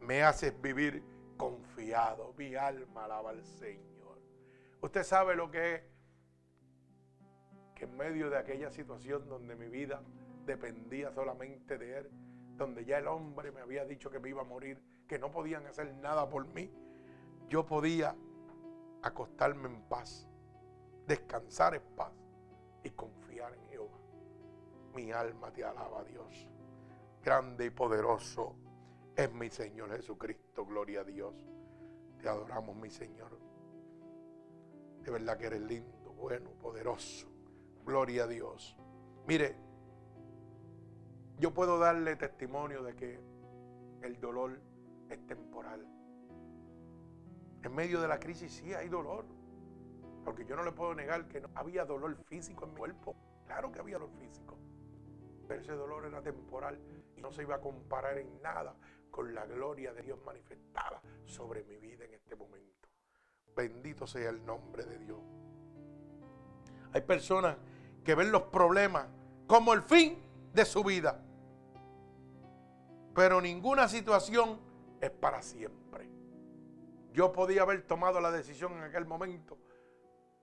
[0.00, 1.04] me haces vivir
[1.36, 2.32] confiado.
[2.38, 4.18] Mi alma alaba al Señor.
[4.80, 5.93] Usted sabe lo que es
[7.74, 10.02] que en medio de aquella situación donde mi vida
[10.46, 12.10] dependía solamente de Él,
[12.56, 15.66] donde ya el hombre me había dicho que me iba a morir, que no podían
[15.66, 16.70] hacer nada por mí,
[17.48, 18.14] yo podía
[19.02, 20.28] acostarme en paz,
[21.06, 22.12] descansar en paz
[22.82, 23.98] y confiar en Jehová.
[24.94, 26.48] Mi alma te alaba, Dios.
[27.22, 28.56] Grande y poderoso
[29.16, 30.64] es mi Señor Jesucristo.
[30.64, 31.34] Gloria a Dios.
[32.20, 33.38] Te adoramos, mi Señor.
[35.02, 37.33] De verdad que eres lindo, bueno, poderoso.
[37.84, 38.76] Gloria a Dios.
[39.26, 39.56] Mire,
[41.38, 43.20] yo puedo darle testimonio de que
[44.02, 44.60] el dolor
[45.08, 45.86] es temporal.
[47.62, 49.24] En medio de la crisis sí hay dolor.
[50.24, 53.14] Porque yo no le puedo negar que no había dolor físico en mi cuerpo.
[53.46, 54.56] Claro que había dolor físico.
[55.46, 56.80] Pero ese dolor era temporal
[57.16, 58.74] y no se iba a comparar en nada
[59.10, 62.88] con la gloria de Dios manifestada sobre mi vida en este momento.
[63.54, 65.20] Bendito sea el nombre de Dios.
[66.92, 67.56] Hay personas
[68.04, 69.06] que ven los problemas
[69.46, 71.20] como el fin de su vida.
[73.14, 74.58] Pero ninguna situación
[75.00, 76.08] es para siempre.
[77.12, 79.56] Yo podía haber tomado la decisión en aquel momento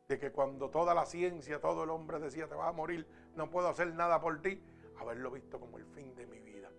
[0.07, 3.05] de que cuando toda la ciencia, todo el hombre decía te vas a morir,
[3.35, 4.61] no puedo hacer nada por ti,
[4.99, 6.69] haberlo visto como el fin de mi vida.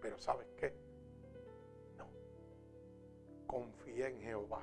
[0.00, 0.74] Pero ¿sabes qué?
[1.96, 2.06] No.
[3.46, 4.62] Confié en Jehová,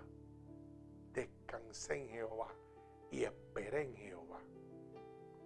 [1.14, 2.48] descansé en Jehová
[3.12, 4.40] y esperé en Jehová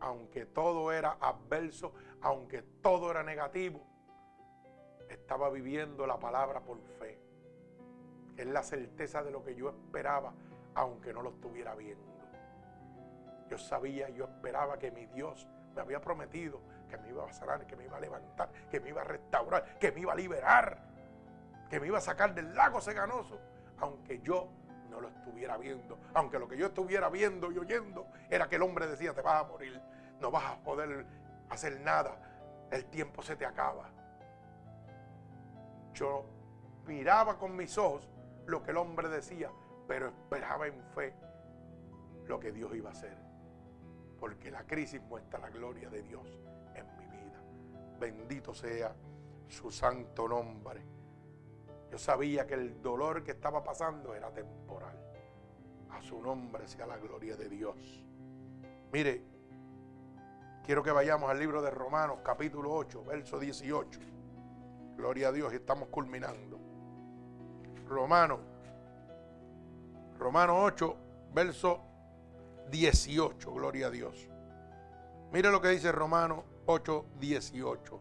[0.05, 1.91] aunque todo era adverso,
[2.21, 3.81] aunque todo era negativo,
[5.09, 7.19] estaba viviendo la palabra por fe.
[8.37, 10.35] Es la certeza de lo que yo esperaba,
[10.75, 12.05] aunque no lo estuviera viendo.
[13.49, 17.65] Yo sabía, yo esperaba que mi Dios me había prometido que me iba a sanar,
[17.65, 20.77] que me iba a levantar, que me iba a restaurar, que me iba a liberar,
[21.67, 23.39] que me iba a sacar del lago seganoso,
[23.79, 24.51] aunque yo
[24.91, 25.97] no lo estuviera viendo.
[26.13, 29.43] Aunque lo que yo estuviera viendo y oyendo era que el hombre decía, te vas
[29.43, 29.81] a morir,
[30.19, 31.05] no vas a poder
[31.49, 33.89] hacer nada, el tiempo se te acaba.
[35.93, 36.25] Yo
[36.85, 38.09] miraba con mis ojos
[38.45, 39.49] lo que el hombre decía,
[39.87, 41.13] pero esperaba en fe
[42.27, 43.17] lo que Dios iba a hacer.
[44.19, 46.27] Porque la crisis muestra la gloria de Dios
[46.73, 47.41] en mi vida.
[47.99, 48.95] Bendito sea
[49.47, 50.81] su santo nombre.
[51.91, 54.97] Yo sabía que el dolor que estaba pasando era temporal.
[55.91, 58.05] A su nombre sea la gloria de Dios.
[58.91, 59.23] Mire,
[60.65, 63.99] quiero que vayamos al libro de Romanos capítulo 8, verso 18.
[64.97, 66.59] Gloria a Dios, estamos culminando.
[67.87, 68.39] Romanos,
[70.17, 70.95] Romanos 8,
[71.33, 71.81] verso
[72.71, 74.27] 18, gloria a Dios.
[75.31, 77.99] Mire lo que dice Romanos 8, 18.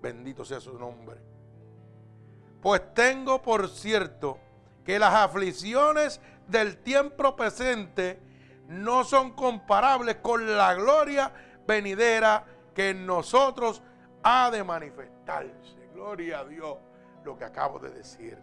[0.00, 1.20] Bendito sea su nombre.
[2.62, 4.38] Pues tengo por cierto
[4.84, 8.18] que las aflicciones del tiempo presente
[8.68, 11.32] no son comparables con la gloria
[11.68, 12.44] venidera
[12.74, 13.82] que en nosotros
[14.22, 15.90] ha de manifestarse.
[15.92, 16.78] Gloria a Dios
[17.24, 18.38] lo que acabo de decir.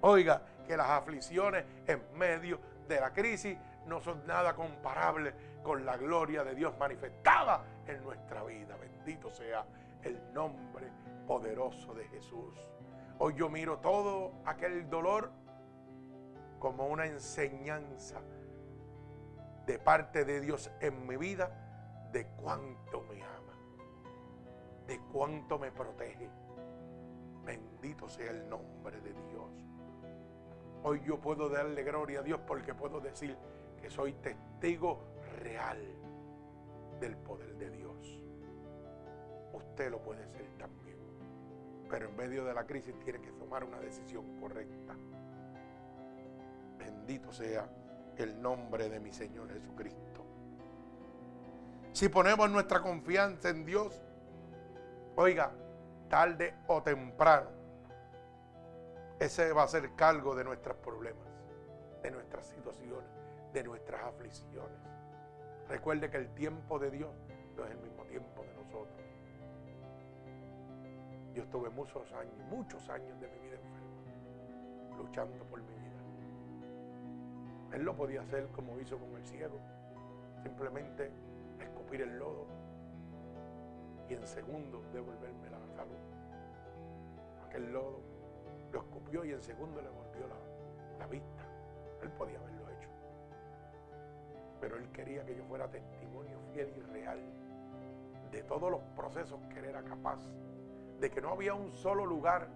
[0.00, 5.32] Oiga, que las aflicciones en medio de la crisis no son nada comparables
[5.62, 8.76] con la gloria de Dios manifestada en nuestra vida.
[8.76, 9.64] Bendito sea
[10.02, 10.90] el nombre
[11.26, 12.54] poderoso de Jesús.
[13.18, 15.30] Hoy yo miro todo aquel dolor
[16.58, 18.20] como una enseñanza
[19.66, 21.69] de parte de Dios en mi vida
[22.12, 23.54] de cuánto me ama,
[24.86, 26.30] de cuánto me protege,
[27.44, 29.50] Bendito sea el nombre de Dios.
[30.82, 33.36] Hoy yo puedo darle gloria a Dios porque puedo decir
[33.80, 35.00] que soy testigo
[35.42, 35.78] real
[37.00, 38.22] del poder de Dios.
[39.52, 40.98] Usted lo puede ser también.
[41.88, 44.94] Pero en medio de la crisis tiene que tomar una decisión correcta.
[46.78, 47.68] Bendito sea
[48.16, 50.19] el nombre de mi Señor Jesucristo.
[51.92, 54.00] Si ponemos nuestra confianza en Dios,
[55.16, 55.52] oiga,
[56.08, 57.50] tarde o temprano,
[59.18, 61.26] ese va a ser cargo de nuestros problemas,
[62.02, 63.10] de nuestras situaciones,
[63.52, 64.78] de nuestras aflicciones.
[65.68, 67.10] Recuerde que el tiempo de Dios
[67.56, 68.96] no es el mismo tiempo de nosotros.
[71.34, 76.02] Yo estuve muchos años, muchos años de mi vida enfermo, luchando por mi vida.
[77.72, 79.58] Él lo podía hacer como hizo con el ciego,
[80.42, 81.12] simplemente
[81.64, 82.46] escupir el lodo
[84.08, 85.96] y en segundos devolverme la salud.
[87.46, 88.00] Aquel lodo
[88.72, 91.44] lo escupió y en segundo le volvió la, la vista.
[92.02, 92.88] Él podía haberlo hecho.
[94.60, 97.20] Pero él quería que yo fuera testimonio fiel y real
[98.30, 100.18] de todos los procesos que él era capaz.
[100.98, 102.48] De que no había un solo lugar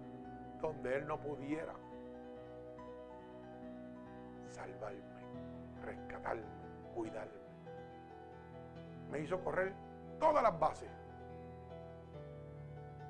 [0.61, 1.73] donde él no pudiera
[4.51, 5.01] salvarme,
[5.83, 6.43] rescatarme,
[6.93, 7.44] cuidarme.
[9.11, 9.73] Me hizo correr
[10.19, 10.89] todas las bases.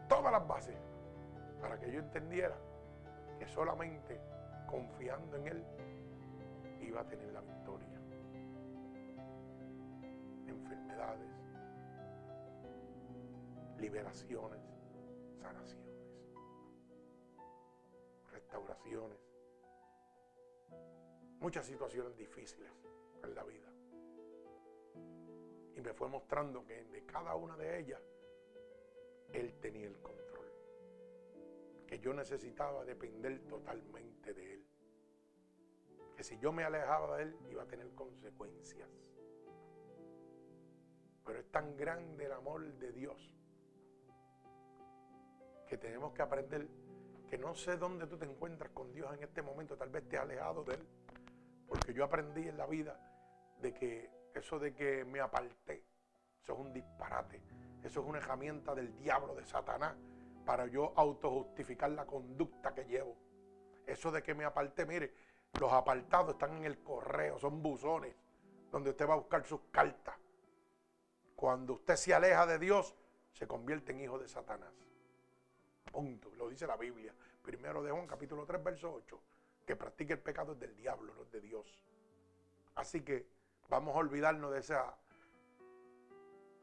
[0.08, 0.76] Todas las bases.
[1.62, 2.56] Para que yo entendiera
[3.40, 4.20] que solamente
[4.68, 5.64] confiando en Él
[6.82, 7.88] iba a tener la victoria.
[10.48, 11.32] Enfermedades,
[13.78, 14.60] liberaciones,
[15.42, 15.86] sanaciones,
[18.32, 19.18] restauraciones,
[21.40, 22.72] muchas situaciones difíciles
[23.24, 23.75] en la vida.
[25.76, 28.02] Y me fue mostrando que de cada una de ellas
[29.34, 30.26] Él tenía el control
[31.86, 34.66] que yo necesitaba depender totalmente de Él.
[36.16, 38.90] Que si yo me alejaba de Él iba a tener consecuencias.
[41.26, 43.32] Pero es tan grande el amor de Dios
[45.68, 46.68] que tenemos que aprender
[47.28, 50.18] que no sé dónde tú te encuentras con Dios en este momento, tal vez te
[50.18, 50.88] has alejado de Él.
[51.68, 53.00] Porque yo aprendí en la vida
[53.60, 55.84] de que eso de que me aparté,
[56.42, 57.42] eso es un disparate,
[57.84, 59.96] eso es una herramienta del diablo, de Satanás,
[60.46, 63.16] para yo autojustificar la conducta que llevo.
[63.88, 65.14] Eso de que me aparté, mire,
[65.60, 68.16] los apartados están en el correo, son buzones,
[68.72, 70.16] donde usted va a buscar sus cartas.
[71.36, 72.94] Cuando usted se aleja de Dios,
[73.32, 74.74] se convierte en hijo de Satanás.
[75.92, 77.14] Punto, lo dice la Biblia.
[77.42, 79.22] Primero de Juan, capítulo 3, verso 8.
[79.66, 81.80] Que practique el pecado es del diablo, no es de Dios.
[82.76, 83.28] Así que
[83.70, 84.98] vamos a olvidarnos de esa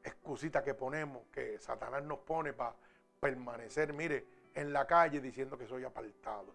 [0.02, 2.74] excusita que ponemos, que Satanás nos pone para
[3.20, 6.54] permanecer, mire, en la calle diciendo que soy apartado.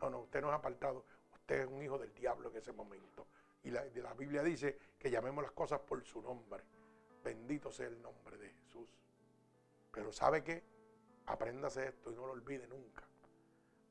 [0.00, 3.26] No, no, usted no es apartado, usted es un hijo del diablo en ese momento.
[3.64, 6.62] Y la, la Biblia dice que llamemos las cosas por su nombre.
[7.22, 8.88] Bendito sea el nombre de Jesús.
[9.92, 10.64] Pero ¿sabe qué?
[11.26, 13.04] Apréndase esto y no lo olvide nunca.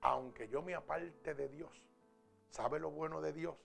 [0.01, 1.71] Aunque yo me aparte de Dios,
[2.49, 3.55] ¿sabe lo bueno de Dios?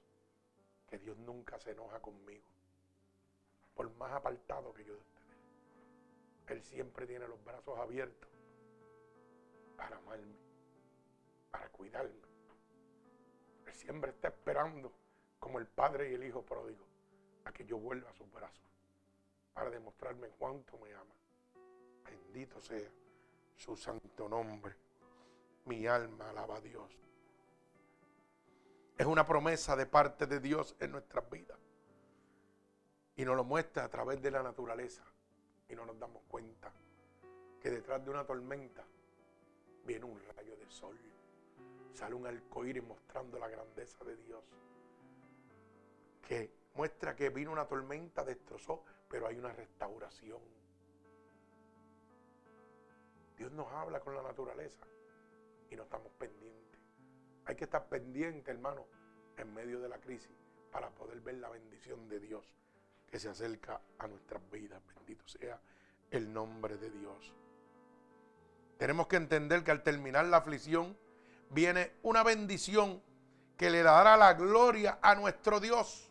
[0.89, 2.45] Que Dios nunca se enoja conmigo.
[3.75, 8.31] Por más apartado que yo esté Él siempre tiene los brazos abiertos
[9.77, 10.37] para amarme,
[11.51, 12.27] para cuidarme.
[13.67, 14.93] Él siempre está esperando,
[15.39, 16.85] como el Padre y el Hijo pródigo,
[17.45, 18.65] a que yo vuelva a sus brazos,
[19.53, 21.15] para demostrarme cuánto me ama.
[22.05, 22.91] Bendito sea
[23.57, 24.75] su santo nombre.
[25.65, 26.97] Mi alma alaba a Dios.
[28.97, 31.59] Es una promesa de parte de Dios en nuestras vidas.
[33.17, 35.05] Y nos lo muestra a través de la naturaleza.
[35.69, 36.73] Y no nos damos cuenta
[37.61, 38.85] que detrás de una tormenta
[39.85, 40.97] viene un rayo de sol.
[41.93, 44.43] Sale un arcoíris mostrando la grandeza de Dios.
[46.27, 50.41] Que muestra que vino una tormenta, destrozó, pero hay una restauración.
[53.37, 54.87] Dios nos habla con la naturaleza
[55.71, 56.81] y no estamos pendientes.
[57.47, 58.85] Hay que estar pendiente, hermano,
[59.37, 60.31] en medio de la crisis
[60.71, 62.45] para poder ver la bendición de Dios
[63.11, 64.83] que se acerca a nuestras vidas.
[64.95, 65.61] Bendito sea
[66.11, 67.33] el nombre de Dios.
[68.79, 70.97] Tenemos que entender que al terminar la aflicción
[71.51, 73.01] viene una bendición
[73.57, 76.11] que le dará la gloria a nuestro Dios.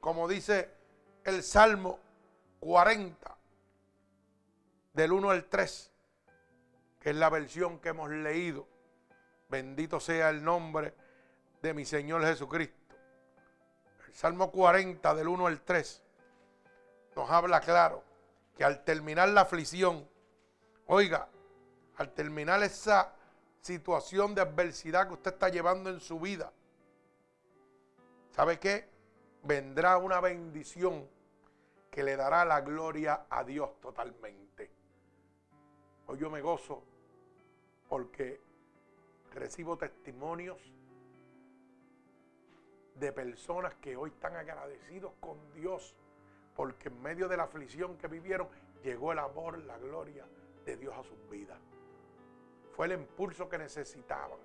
[0.00, 0.70] Como dice
[1.24, 1.98] el Salmo
[2.60, 3.36] 40,
[4.92, 5.90] del 1 al 3,
[7.00, 8.66] que es la versión que hemos leído.
[9.48, 10.94] Bendito sea el nombre
[11.62, 12.94] de mi Señor Jesucristo.
[14.08, 16.02] El Salmo 40, del 1 al 3,
[17.14, 18.02] nos habla claro
[18.56, 20.08] que al terminar la aflicción,
[20.86, 21.28] oiga,
[21.96, 23.14] al terminar esa
[23.60, 26.52] situación de adversidad que usted está llevando en su vida,
[28.30, 28.88] ¿sabe qué?
[29.42, 31.08] Vendrá una bendición
[31.90, 34.70] que le dará la gloria a Dios totalmente.
[36.06, 36.82] Hoy yo me gozo
[37.88, 38.45] porque
[39.36, 40.58] recibo testimonios
[42.94, 45.94] de personas que hoy están agradecidos con Dios
[46.54, 48.48] porque en medio de la aflicción que vivieron
[48.82, 50.26] llegó el amor, la gloria
[50.64, 51.60] de Dios a sus vidas.
[52.72, 54.38] Fue el impulso que necesitaban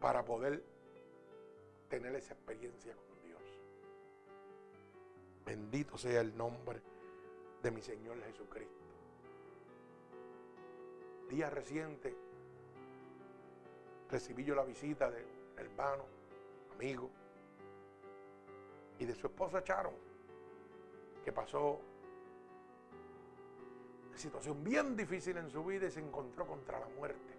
[0.00, 0.64] para poder
[1.88, 3.42] tener esa experiencia con Dios.
[5.44, 6.82] Bendito sea el nombre
[7.62, 8.82] de mi Señor Jesucristo.
[11.28, 12.31] Día reciente
[14.12, 16.04] recibí yo la visita de un hermano,
[16.74, 17.10] amigo,
[18.98, 19.94] y de su esposa Charon,
[21.24, 21.80] que pasó
[24.08, 27.32] una situación bien difícil en su vida y se encontró contra la muerte.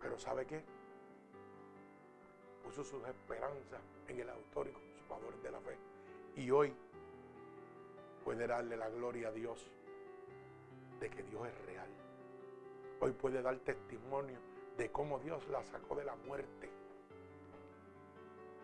[0.00, 0.64] Pero ¿sabe qué?
[2.64, 5.76] Puso sus esperanzas en el autor y consumador de la fe.
[6.36, 6.72] Y hoy
[8.24, 9.70] puede darle la gloria a Dios
[10.98, 12.03] de que Dios es real.
[13.04, 14.38] Hoy puede dar testimonio
[14.78, 16.70] de cómo Dios la sacó de la muerte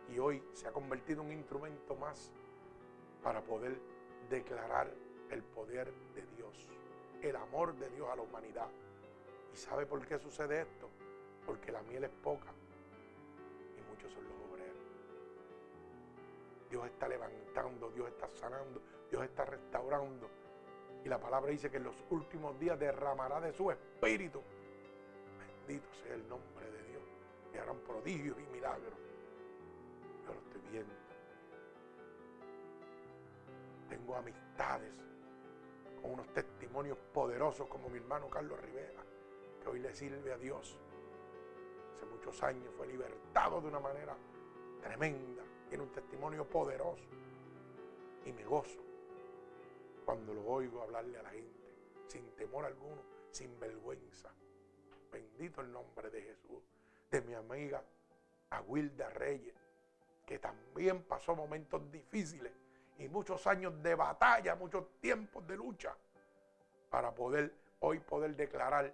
[0.09, 2.33] y hoy se ha convertido en un instrumento más
[3.23, 3.79] para poder
[4.31, 4.91] declarar
[5.29, 6.67] el poder de Dios,
[7.21, 8.71] el amor de Dios a la humanidad.
[9.53, 10.89] ¿Y sabe por qué sucede esto?
[11.45, 12.51] Porque la miel es poca
[13.77, 14.87] y muchos son los obreros.
[16.71, 18.81] Dios está levantando, Dios está sanando,
[19.11, 20.31] Dios está restaurando.
[21.05, 24.43] Y la palabra dice que en los últimos días derramará de su espíritu.
[25.67, 27.03] Bendito sea el nombre de Dios.
[27.55, 29.01] Y harán prodigios y milagros
[30.33, 30.95] lo estoy viendo.
[33.89, 34.93] Tengo amistades
[36.01, 39.03] con unos testimonios poderosos como mi hermano Carlos Rivera,
[39.63, 40.79] que hoy le sirve a Dios.
[41.97, 44.17] Hace muchos años fue libertado de una manera
[44.83, 45.43] tremenda.
[45.69, 47.05] Tiene un testimonio poderoso.
[48.25, 48.90] Y me gozo
[50.11, 51.73] cuando lo oigo hablarle a la gente,
[52.09, 53.01] sin temor alguno,
[53.31, 54.29] sin vergüenza.
[55.13, 56.65] Bendito el nombre de Jesús.
[57.09, 57.81] De mi amiga
[58.51, 59.55] Aguilda Reyes,
[60.27, 62.53] que también pasó momentos difíciles
[62.99, 65.97] y muchos años de batalla, muchos tiempos de lucha,
[66.91, 68.93] para poder hoy poder declarar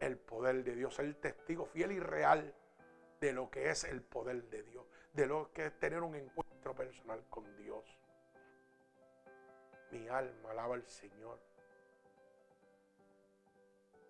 [0.00, 2.52] el poder de Dios, el testigo fiel y real
[3.20, 6.74] de lo que es el poder de Dios, de lo que es tener un encuentro
[6.74, 7.84] personal con Dios.
[9.90, 11.38] Mi alma alaba al Señor.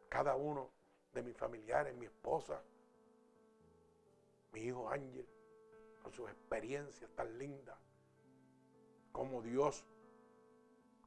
[0.09, 0.70] Cada uno
[1.12, 2.62] de mis familiares, mi esposa,
[4.53, 5.29] mi hijo Ángel,
[6.12, 7.79] sus experiencias tan lindas,
[9.12, 9.85] como Dios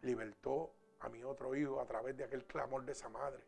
[0.01, 3.43] libertó a mi otro hijo a través de aquel clamor de esa madre,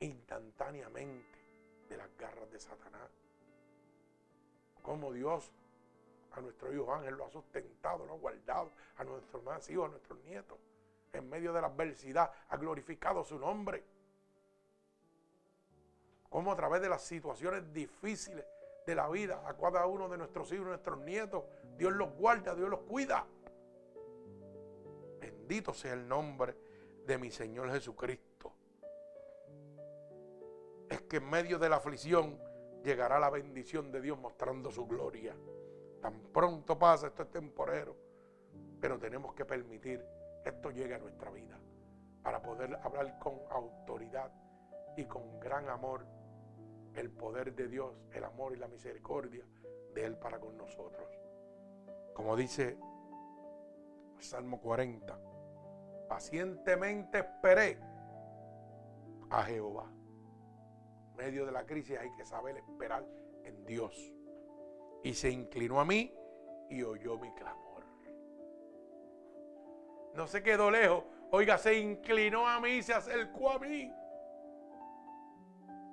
[0.00, 1.38] instantáneamente
[1.88, 3.10] de las garras de Satanás.
[4.82, 5.52] Como Dios
[6.34, 9.90] a nuestro hijo Ángel lo ha sustentado, lo ha guardado, a nuestros más hijos, a
[9.90, 10.58] nuestros nietos,
[11.12, 13.84] en medio de la adversidad, ha glorificado su nombre.
[16.28, 18.44] Como a través de las situaciones difíciles
[18.86, 21.44] de la vida a cada uno de nuestros hijos, nuestros nietos.
[21.76, 23.26] Dios los guarda, Dios los cuida.
[25.20, 26.56] Bendito sea el nombre
[27.06, 28.52] de mi Señor Jesucristo.
[30.88, 32.38] Es que en medio de la aflicción
[32.82, 35.34] llegará la bendición de Dios mostrando su gloria.
[36.04, 37.96] Tan pronto pasa, esto es temporero,
[38.78, 40.04] pero tenemos que permitir
[40.42, 41.58] que esto llegue a nuestra vida
[42.22, 44.30] para poder hablar con autoridad
[44.98, 46.04] y con gran amor
[46.92, 49.46] el poder de Dios, el amor y la misericordia
[49.94, 51.08] de Él para con nosotros.
[52.12, 52.76] Como dice
[54.18, 55.18] Salmo 40,
[56.06, 57.78] pacientemente esperé
[59.30, 59.90] a Jehová.
[61.12, 63.06] En medio de la crisis hay que saber esperar
[63.44, 64.13] en Dios.
[65.04, 66.12] Y se inclinó a mí
[66.68, 67.84] y oyó mi clamor.
[70.14, 71.04] No se quedó lejos.
[71.30, 73.92] Oiga, se inclinó a mí se acercó a mí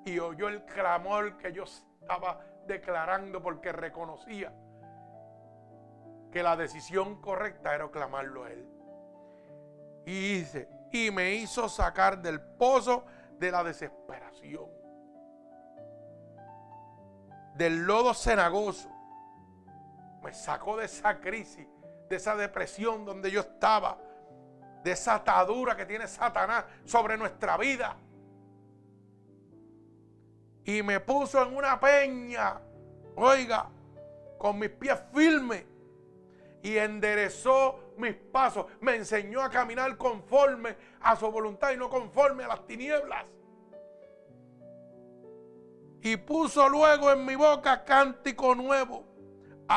[0.06, 4.54] y oyó el clamor que yo estaba declarando porque reconocía
[6.32, 8.68] que la decisión correcta era clamarlo a él.
[10.06, 13.06] Y dice, y me hizo sacar del pozo
[13.38, 14.70] de la desesperación,
[17.56, 18.91] del lodo cenagoso.
[20.22, 21.68] Me sacó de esa crisis,
[22.10, 23.98] de esa depresión donde yo estaba,
[24.84, 27.96] de esa atadura que tiene Satanás sobre nuestra vida.
[30.64, 32.60] Y me puso en una peña,
[33.16, 33.70] oiga,
[34.38, 35.66] con mis pies firmes
[36.64, 42.44] y enderezó mis pasos, me enseñó a caminar conforme a su voluntad y no conforme
[42.44, 43.26] a las tinieblas.
[46.02, 49.06] Y puso luego en mi boca cántico nuevo,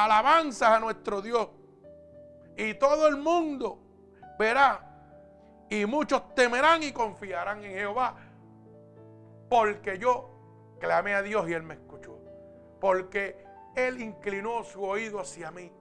[0.03, 1.49] alabanzas a nuestro Dios.
[2.57, 3.79] Y todo el mundo
[4.39, 4.95] verá
[5.69, 8.17] y muchos temerán y confiarán en Jehová.
[9.49, 10.31] Porque yo
[10.81, 12.19] clamé a Dios y Él me escuchó.
[12.81, 15.73] Porque Él inclinó su oído hacia mí.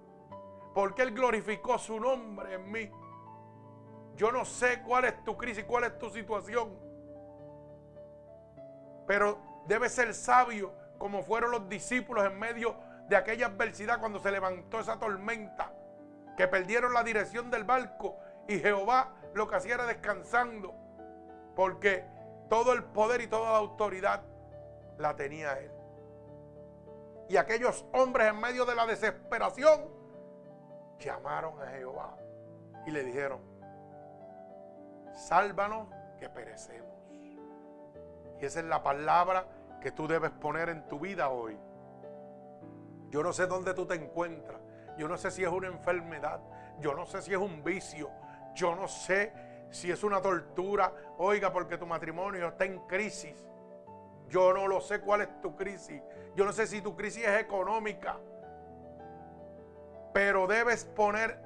[0.73, 2.91] Porque Él glorificó su nombre en mí.
[4.15, 6.69] Yo no sé cuál es tu crisis, cuál es tu situación.
[9.07, 9.37] Pero
[9.67, 14.79] debe ser sabio como fueron los discípulos en medio de aquella adversidad cuando se levantó
[14.79, 15.71] esa tormenta.
[16.37, 20.73] Que perdieron la dirección del barco y Jehová lo que hacía era descansando.
[21.55, 22.05] Porque
[22.49, 24.21] todo el poder y toda la autoridad
[24.97, 25.71] la tenía él.
[27.29, 29.89] Y aquellos hombres en medio de la desesperación
[30.99, 32.15] llamaron a Jehová
[32.85, 33.41] y le dijeron,
[35.13, 35.87] sálvanos
[36.19, 36.91] que perecemos.
[38.39, 39.45] Y esa es la palabra
[39.81, 41.57] que tú debes poner en tu vida hoy.
[43.13, 44.59] Yo no sé dónde tú te encuentras.
[44.97, 46.41] Yo no sé si es una enfermedad.
[46.79, 48.09] Yo no sé si es un vicio.
[48.55, 49.31] Yo no sé
[49.69, 53.35] si es una tortura, oiga, porque tu matrimonio está en crisis.
[54.29, 56.01] Yo no lo sé cuál es tu crisis.
[56.35, 58.17] Yo no sé si tu crisis es económica.
[60.11, 61.39] Pero debes poner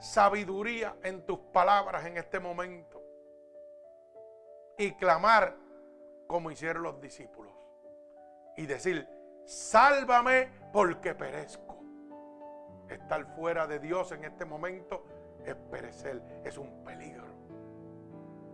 [0.00, 3.00] sabiduría en tus palabras en este momento.
[4.76, 5.54] Y clamar
[6.26, 7.52] como hicieron los discípulos.
[8.56, 9.17] Y decir,
[9.48, 11.78] sálvame porque perezco.
[12.88, 15.04] Estar fuera de Dios en este momento
[15.44, 17.26] es perecer, es un peligro.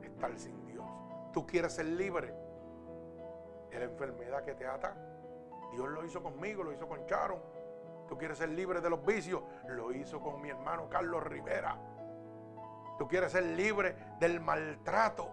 [0.02, 0.86] Estar sin Dios.
[1.32, 2.32] Tú quieres ser libre
[3.70, 4.96] de la enfermedad que te ata.
[5.72, 7.40] Dios lo hizo conmigo, lo hizo con Charon.
[8.08, 11.76] Tú quieres ser libre de los vicios, lo hizo con mi hermano Carlos Rivera.
[12.98, 15.28] Tú quieres ser libre del maltrato,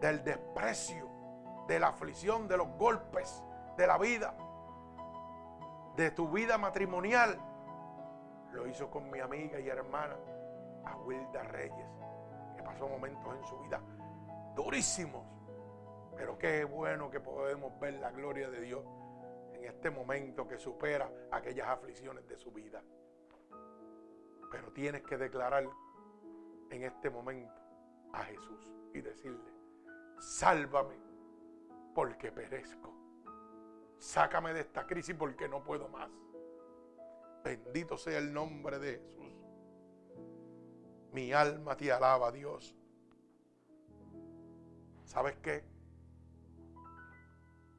[0.00, 1.13] del desprecio,
[1.66, 3.42] de la aflicción, de los golpes
[3.76, 4.34] de la vida,
[5.96, 7.38] de tu vida matrimonial
[8.52, 10.16] lo hizo con mi amiga y hermana,
[10.84, 11.86] Aguilda Reyes,
[12.56, 13.80] que pasó momentos en su vida
[14.54, 15.24] durísimos.
[16.16, 18.84] Pero qué bueno que podemos ver la gloria de Dios
[19.52, 22.82] en este momento que supera aquellas aflicciones de su vida.
[24.50, 25.68] Pero tienes que declarar
[26.70, 27.60] en este momento
[28.12, 29.52] a Jesús y decirle,
[30.20, 30.96] sálvame
[31.94, 32.92] porque perezco.
[33.98, 36.10] Sácame de esta crisis porque no puedo más.
[37.44, 39.32] Bendito sea el nombre de Jesús.
[41.12, 42.74] Mi alma te alaba, Dios.
[45.04, 45.64] ¿Sabes qué?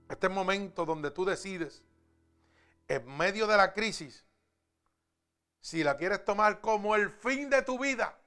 [0.07, 1.83] Este momento donde tú decides,
[2.87, 4.25] en medio de la crisis,
[5.59, 8.17] si la quieres tomar como el fin de tu vida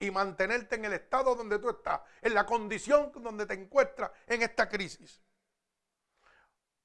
[0.00, 4.42] y mantenerte en el estado donde tú estás, en la condición donde te encuentras en
[4.42, 5.22] esta crisis.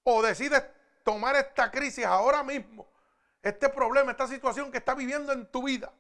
[0.06, 0.64] O decides
[1.04, 2.88] tomar esta crisis ahora mismo
[3.46, 5.94] este problema, esta situación que está viviendo en tu vida,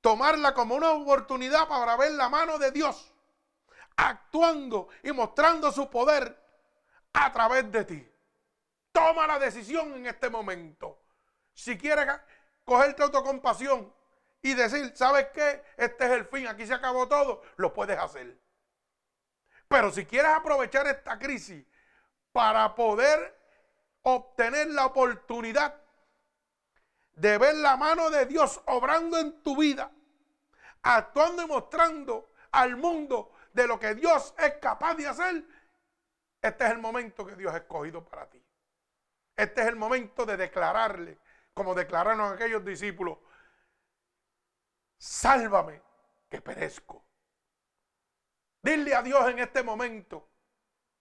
[0.00, 3.12] tomarla como una oportunidad para ver la mano de Dios
[3.94, 6.34] actuando y mostrando su poder
[7.12, 8.12] a través de ti.
[8.90, 11.02] Toma la decisión en este momento.
[11.52, 12.06] Si quieres
[12.64, 13.92] cogerte autocompasión
[14.40, 15.62] y decir, ¿sabes qué?
[15.76, 18.38] Este es el fin, aquí se acabó todo, lo puedes hacer.
[19.68, 21.66] Pero si quieres aprovechar esta crisis
[22.36, 23.34] para poder
[24.02, 25.74] obtener la oportunidad
[27.12, 29.90] de ver la mano de Dios obrando en tu vida,
[30.82, 35.46] actuando y mostrando al mundo de lo que Dios es capaz de hacer,
[36.42, 38.44] este es el momento que Dios ha escogido para ti.
[39.34, 41.18] Este es el momento de declararle,
[41.54, 43.16] como declararon aquellos discípulos,
[44.98, 45.80] sálvame
[46.28, 47.02] que perezco.
[48.60, 50.28] Dile a Dios en este momento,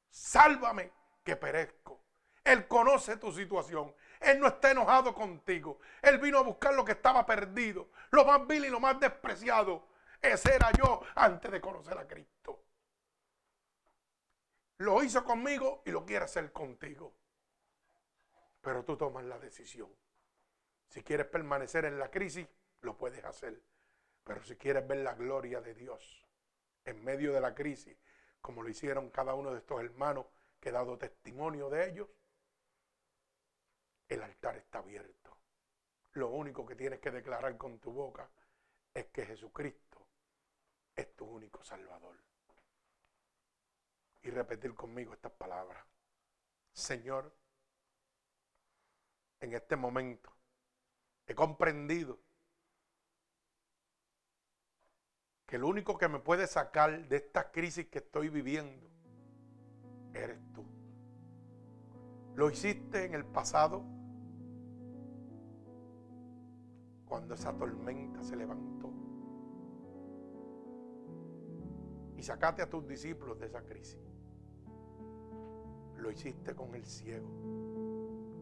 [0.09, 0.94] sálvame
[1.25, 1.99] que perezco.
[2.43, 3.93] Él conoce tu situación.
[4.21, 5.79] Él no está enojado contigo.
[6.01, 9.87] Él vino a buscar lo que estaba perdido, lo más vil y lo más despreciado.
[10.21, 12.63] Ese era yo antes de conocer a Cristo.
[14.77, 17.13] Lo hizo conmigo y lo quiere hacer contigo.
[18.61, 19.89] Pero tú tomas la decisión.
[20.87, 22.47] Si quieres permanecer en la crisis,
[22.81, 23.59] lo puedes hacer.
[24.23, 26.25] Pero si quieres ver la gloria de Dios
[26.83, 27.97] en medio de la crisis,
[28.41, 30.27] como lo hicieron cada uno de estos hermanos
[30.65, 32.09] que he dado testimonio de ellos,
[34.07, 35.37] el altar está abierto.
[36.13, 38.27] Lo único que tienes que declarar con tu boca
[38.91, 40.07] es que Jesucristo
[40.95, 42.17] es tu único Salvador.
[44.23, 45.33] Y repetir conmigo estas
[51.27, 52.19] He comprendido
[55.45, 58.94] que el único que me puede sacar de esta crisis que estoy viviendo
[60.15, 60.63] eres tú.
[62.35, 63.83] Lo hiciste en el pasado
[67.05, 68.91] cuando esa tormenta se levantó.
[72.17, 73.99] Y sacaste a tus discípulos de esa crisis.
[75.97, 77.27] Lo hiciste con el ciego,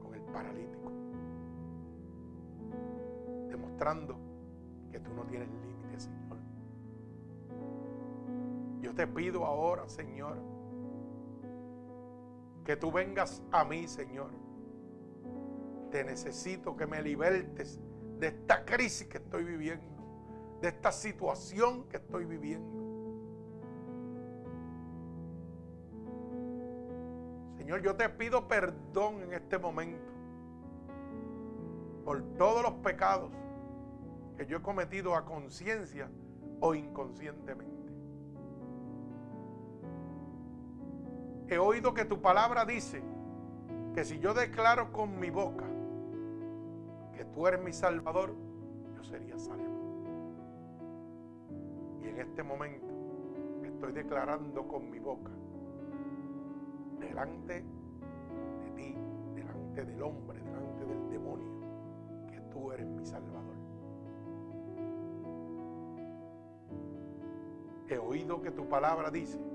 [0.01, 0.91] con el paralítico,
[3.49, 4.17] demostrando
[4.91, 6.37] que tú no tienes límites, Señor.
[8.81, 10.52] Yo te pido ahora, Señor,
[12.63, 14.31] que tú vengas a mí, Señor.
[15.91, 17.79] Te necesito que me libertes
[18.19, 19.85] de esta crisis que estoy viviendo,
[20.61, 22.83] de esta situación que estoy viviendo.
[27.57, 30.11] Señor, yo te pido perdón en este momento
[32.03, 33.31] por todos los pecados
[34.37, 36.09] que yo he cometido a conciencia
[36.59, 37.72] o inconscientemente.
[41.53, 43.03] He oído que tu palabra dice
[43.93, 45.65] que si yo declaro con mi boca
[47.15, 48.33] que tú eres mi Salvador,
[48.95, 49.61] yo sería salvo.
[52.01, 52.87] Y en este momento
[53.63, 55.29] estoy declarando con mi boca,
[56.99, 57.63] delante
[58.63, 58.97] de ti,
[59.35, 63.53] delante del hombre, delante del demonio, que tú eres mi Salvador.
[67.89, 69.52] He oído que tu palabra dice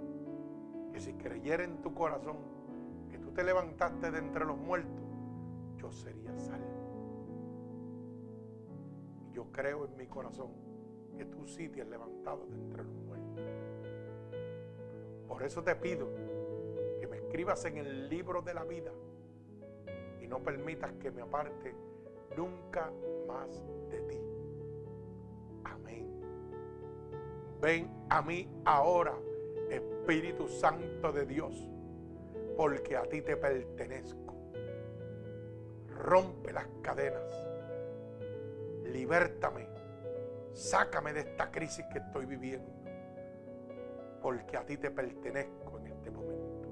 [0.93, 2.37] que si creyera en tu corazón
[3.11, 5.05] que tú te levantaste de entre los muertos,
[5.77, 6.79] yo sería salvo
[9.39, 10.51] yo creo en mi corazón
[11.17, 13.45] que tú sí te has levantado de entre los muertos.
[15.29, 16.09] Por eso te pido
[16.99, 18.91] que me escribas en el libro de la vida
[20.21, 21.73] y no permitas que me aparte
[22.37, 22.91] nunca
[23.29, 24.21] más de ti.
[25.63, 26.21] Amén.
[27.61, 29.15] Ven a mí ahora,
[30.09, 31.69] Espíritu Santo de Dios,
[32.57, 34.35] porque a ti te pertenezco.
[35.99, 37.31] Rompe las cadenas
[38.91, 39.69] libértame,
[40.55, 42.71] sácame de esta crisis que estoy viviendo,
[44.23, 46.71] porque a ti te pertenezco en este momento.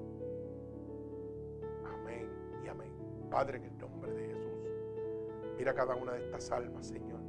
[1.85, 2.27] Amén
[2.65, 2.91] y amén.
[3.29, 4.67] Padre, en el nombre de Jesús,
[5.59, 7.19] mira cada una de estas almas, Señor,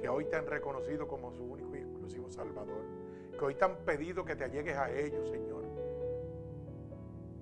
[0.00, 3.01] que hoy te han reconocido como su único y exclusivo Salvador,
[3.44, 5.64] hoy te han pedido que te allegues a ellos, Señor.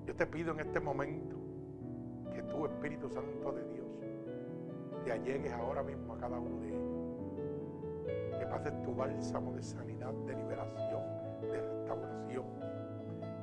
[0.06, 1.36] Yo te pido en este momento
[2.32, 3.86] que tú, Espíritu Santo de Dios,
[5.04, 8.38] te allegues ahora mismo a cada uno de ellos.
[8.38, 11.02] Que pases tu bálsamo de sanidad, de liberación,
[11.42, 12.46] de restauración.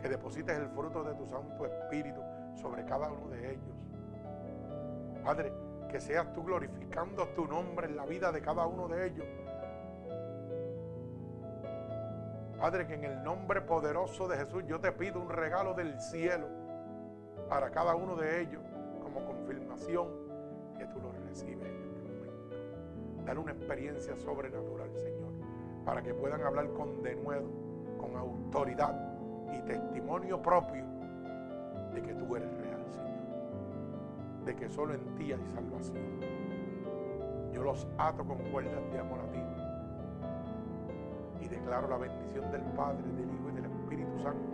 [0.02, 2.22] Que deposites el fruto de tu Santo Espíritu
[2.56, 3.76] sobre cada uno de ellos.
[5.24, 5.52] Padre,
[5.90, 9.26] que seas tú glorificando tu nombre en la vida de cada uno de ellos.
[12.58, 16.48] Padre, que en el nombre poderoso de Jesús yo te pido un regalo del cielo
[17.48, 18.64] para cada uno de ellos
[19.02, 20.08] como confirmación
[20.76, 23.24] que tú lo recibes en este momento.
[23.26, 25.34] Dale una experiencia sobrenatural, Señor,
[25.86, 27.48] para que puedan hablar con denuedo,
[28.00, 28.96] con autoridad
[29.54, 30.84] y testimonio propio
[31.94, 34.46] de que tú eres real, Señor.
[34.46, 36.20] De que solo en ti hay salvación.
[37.54, 39.57] Yo los ato con cuerdas de amor a ti.
[41.48, 44.47] Y declaro la bendición del Padre, del Hijo y del Espíritu Santo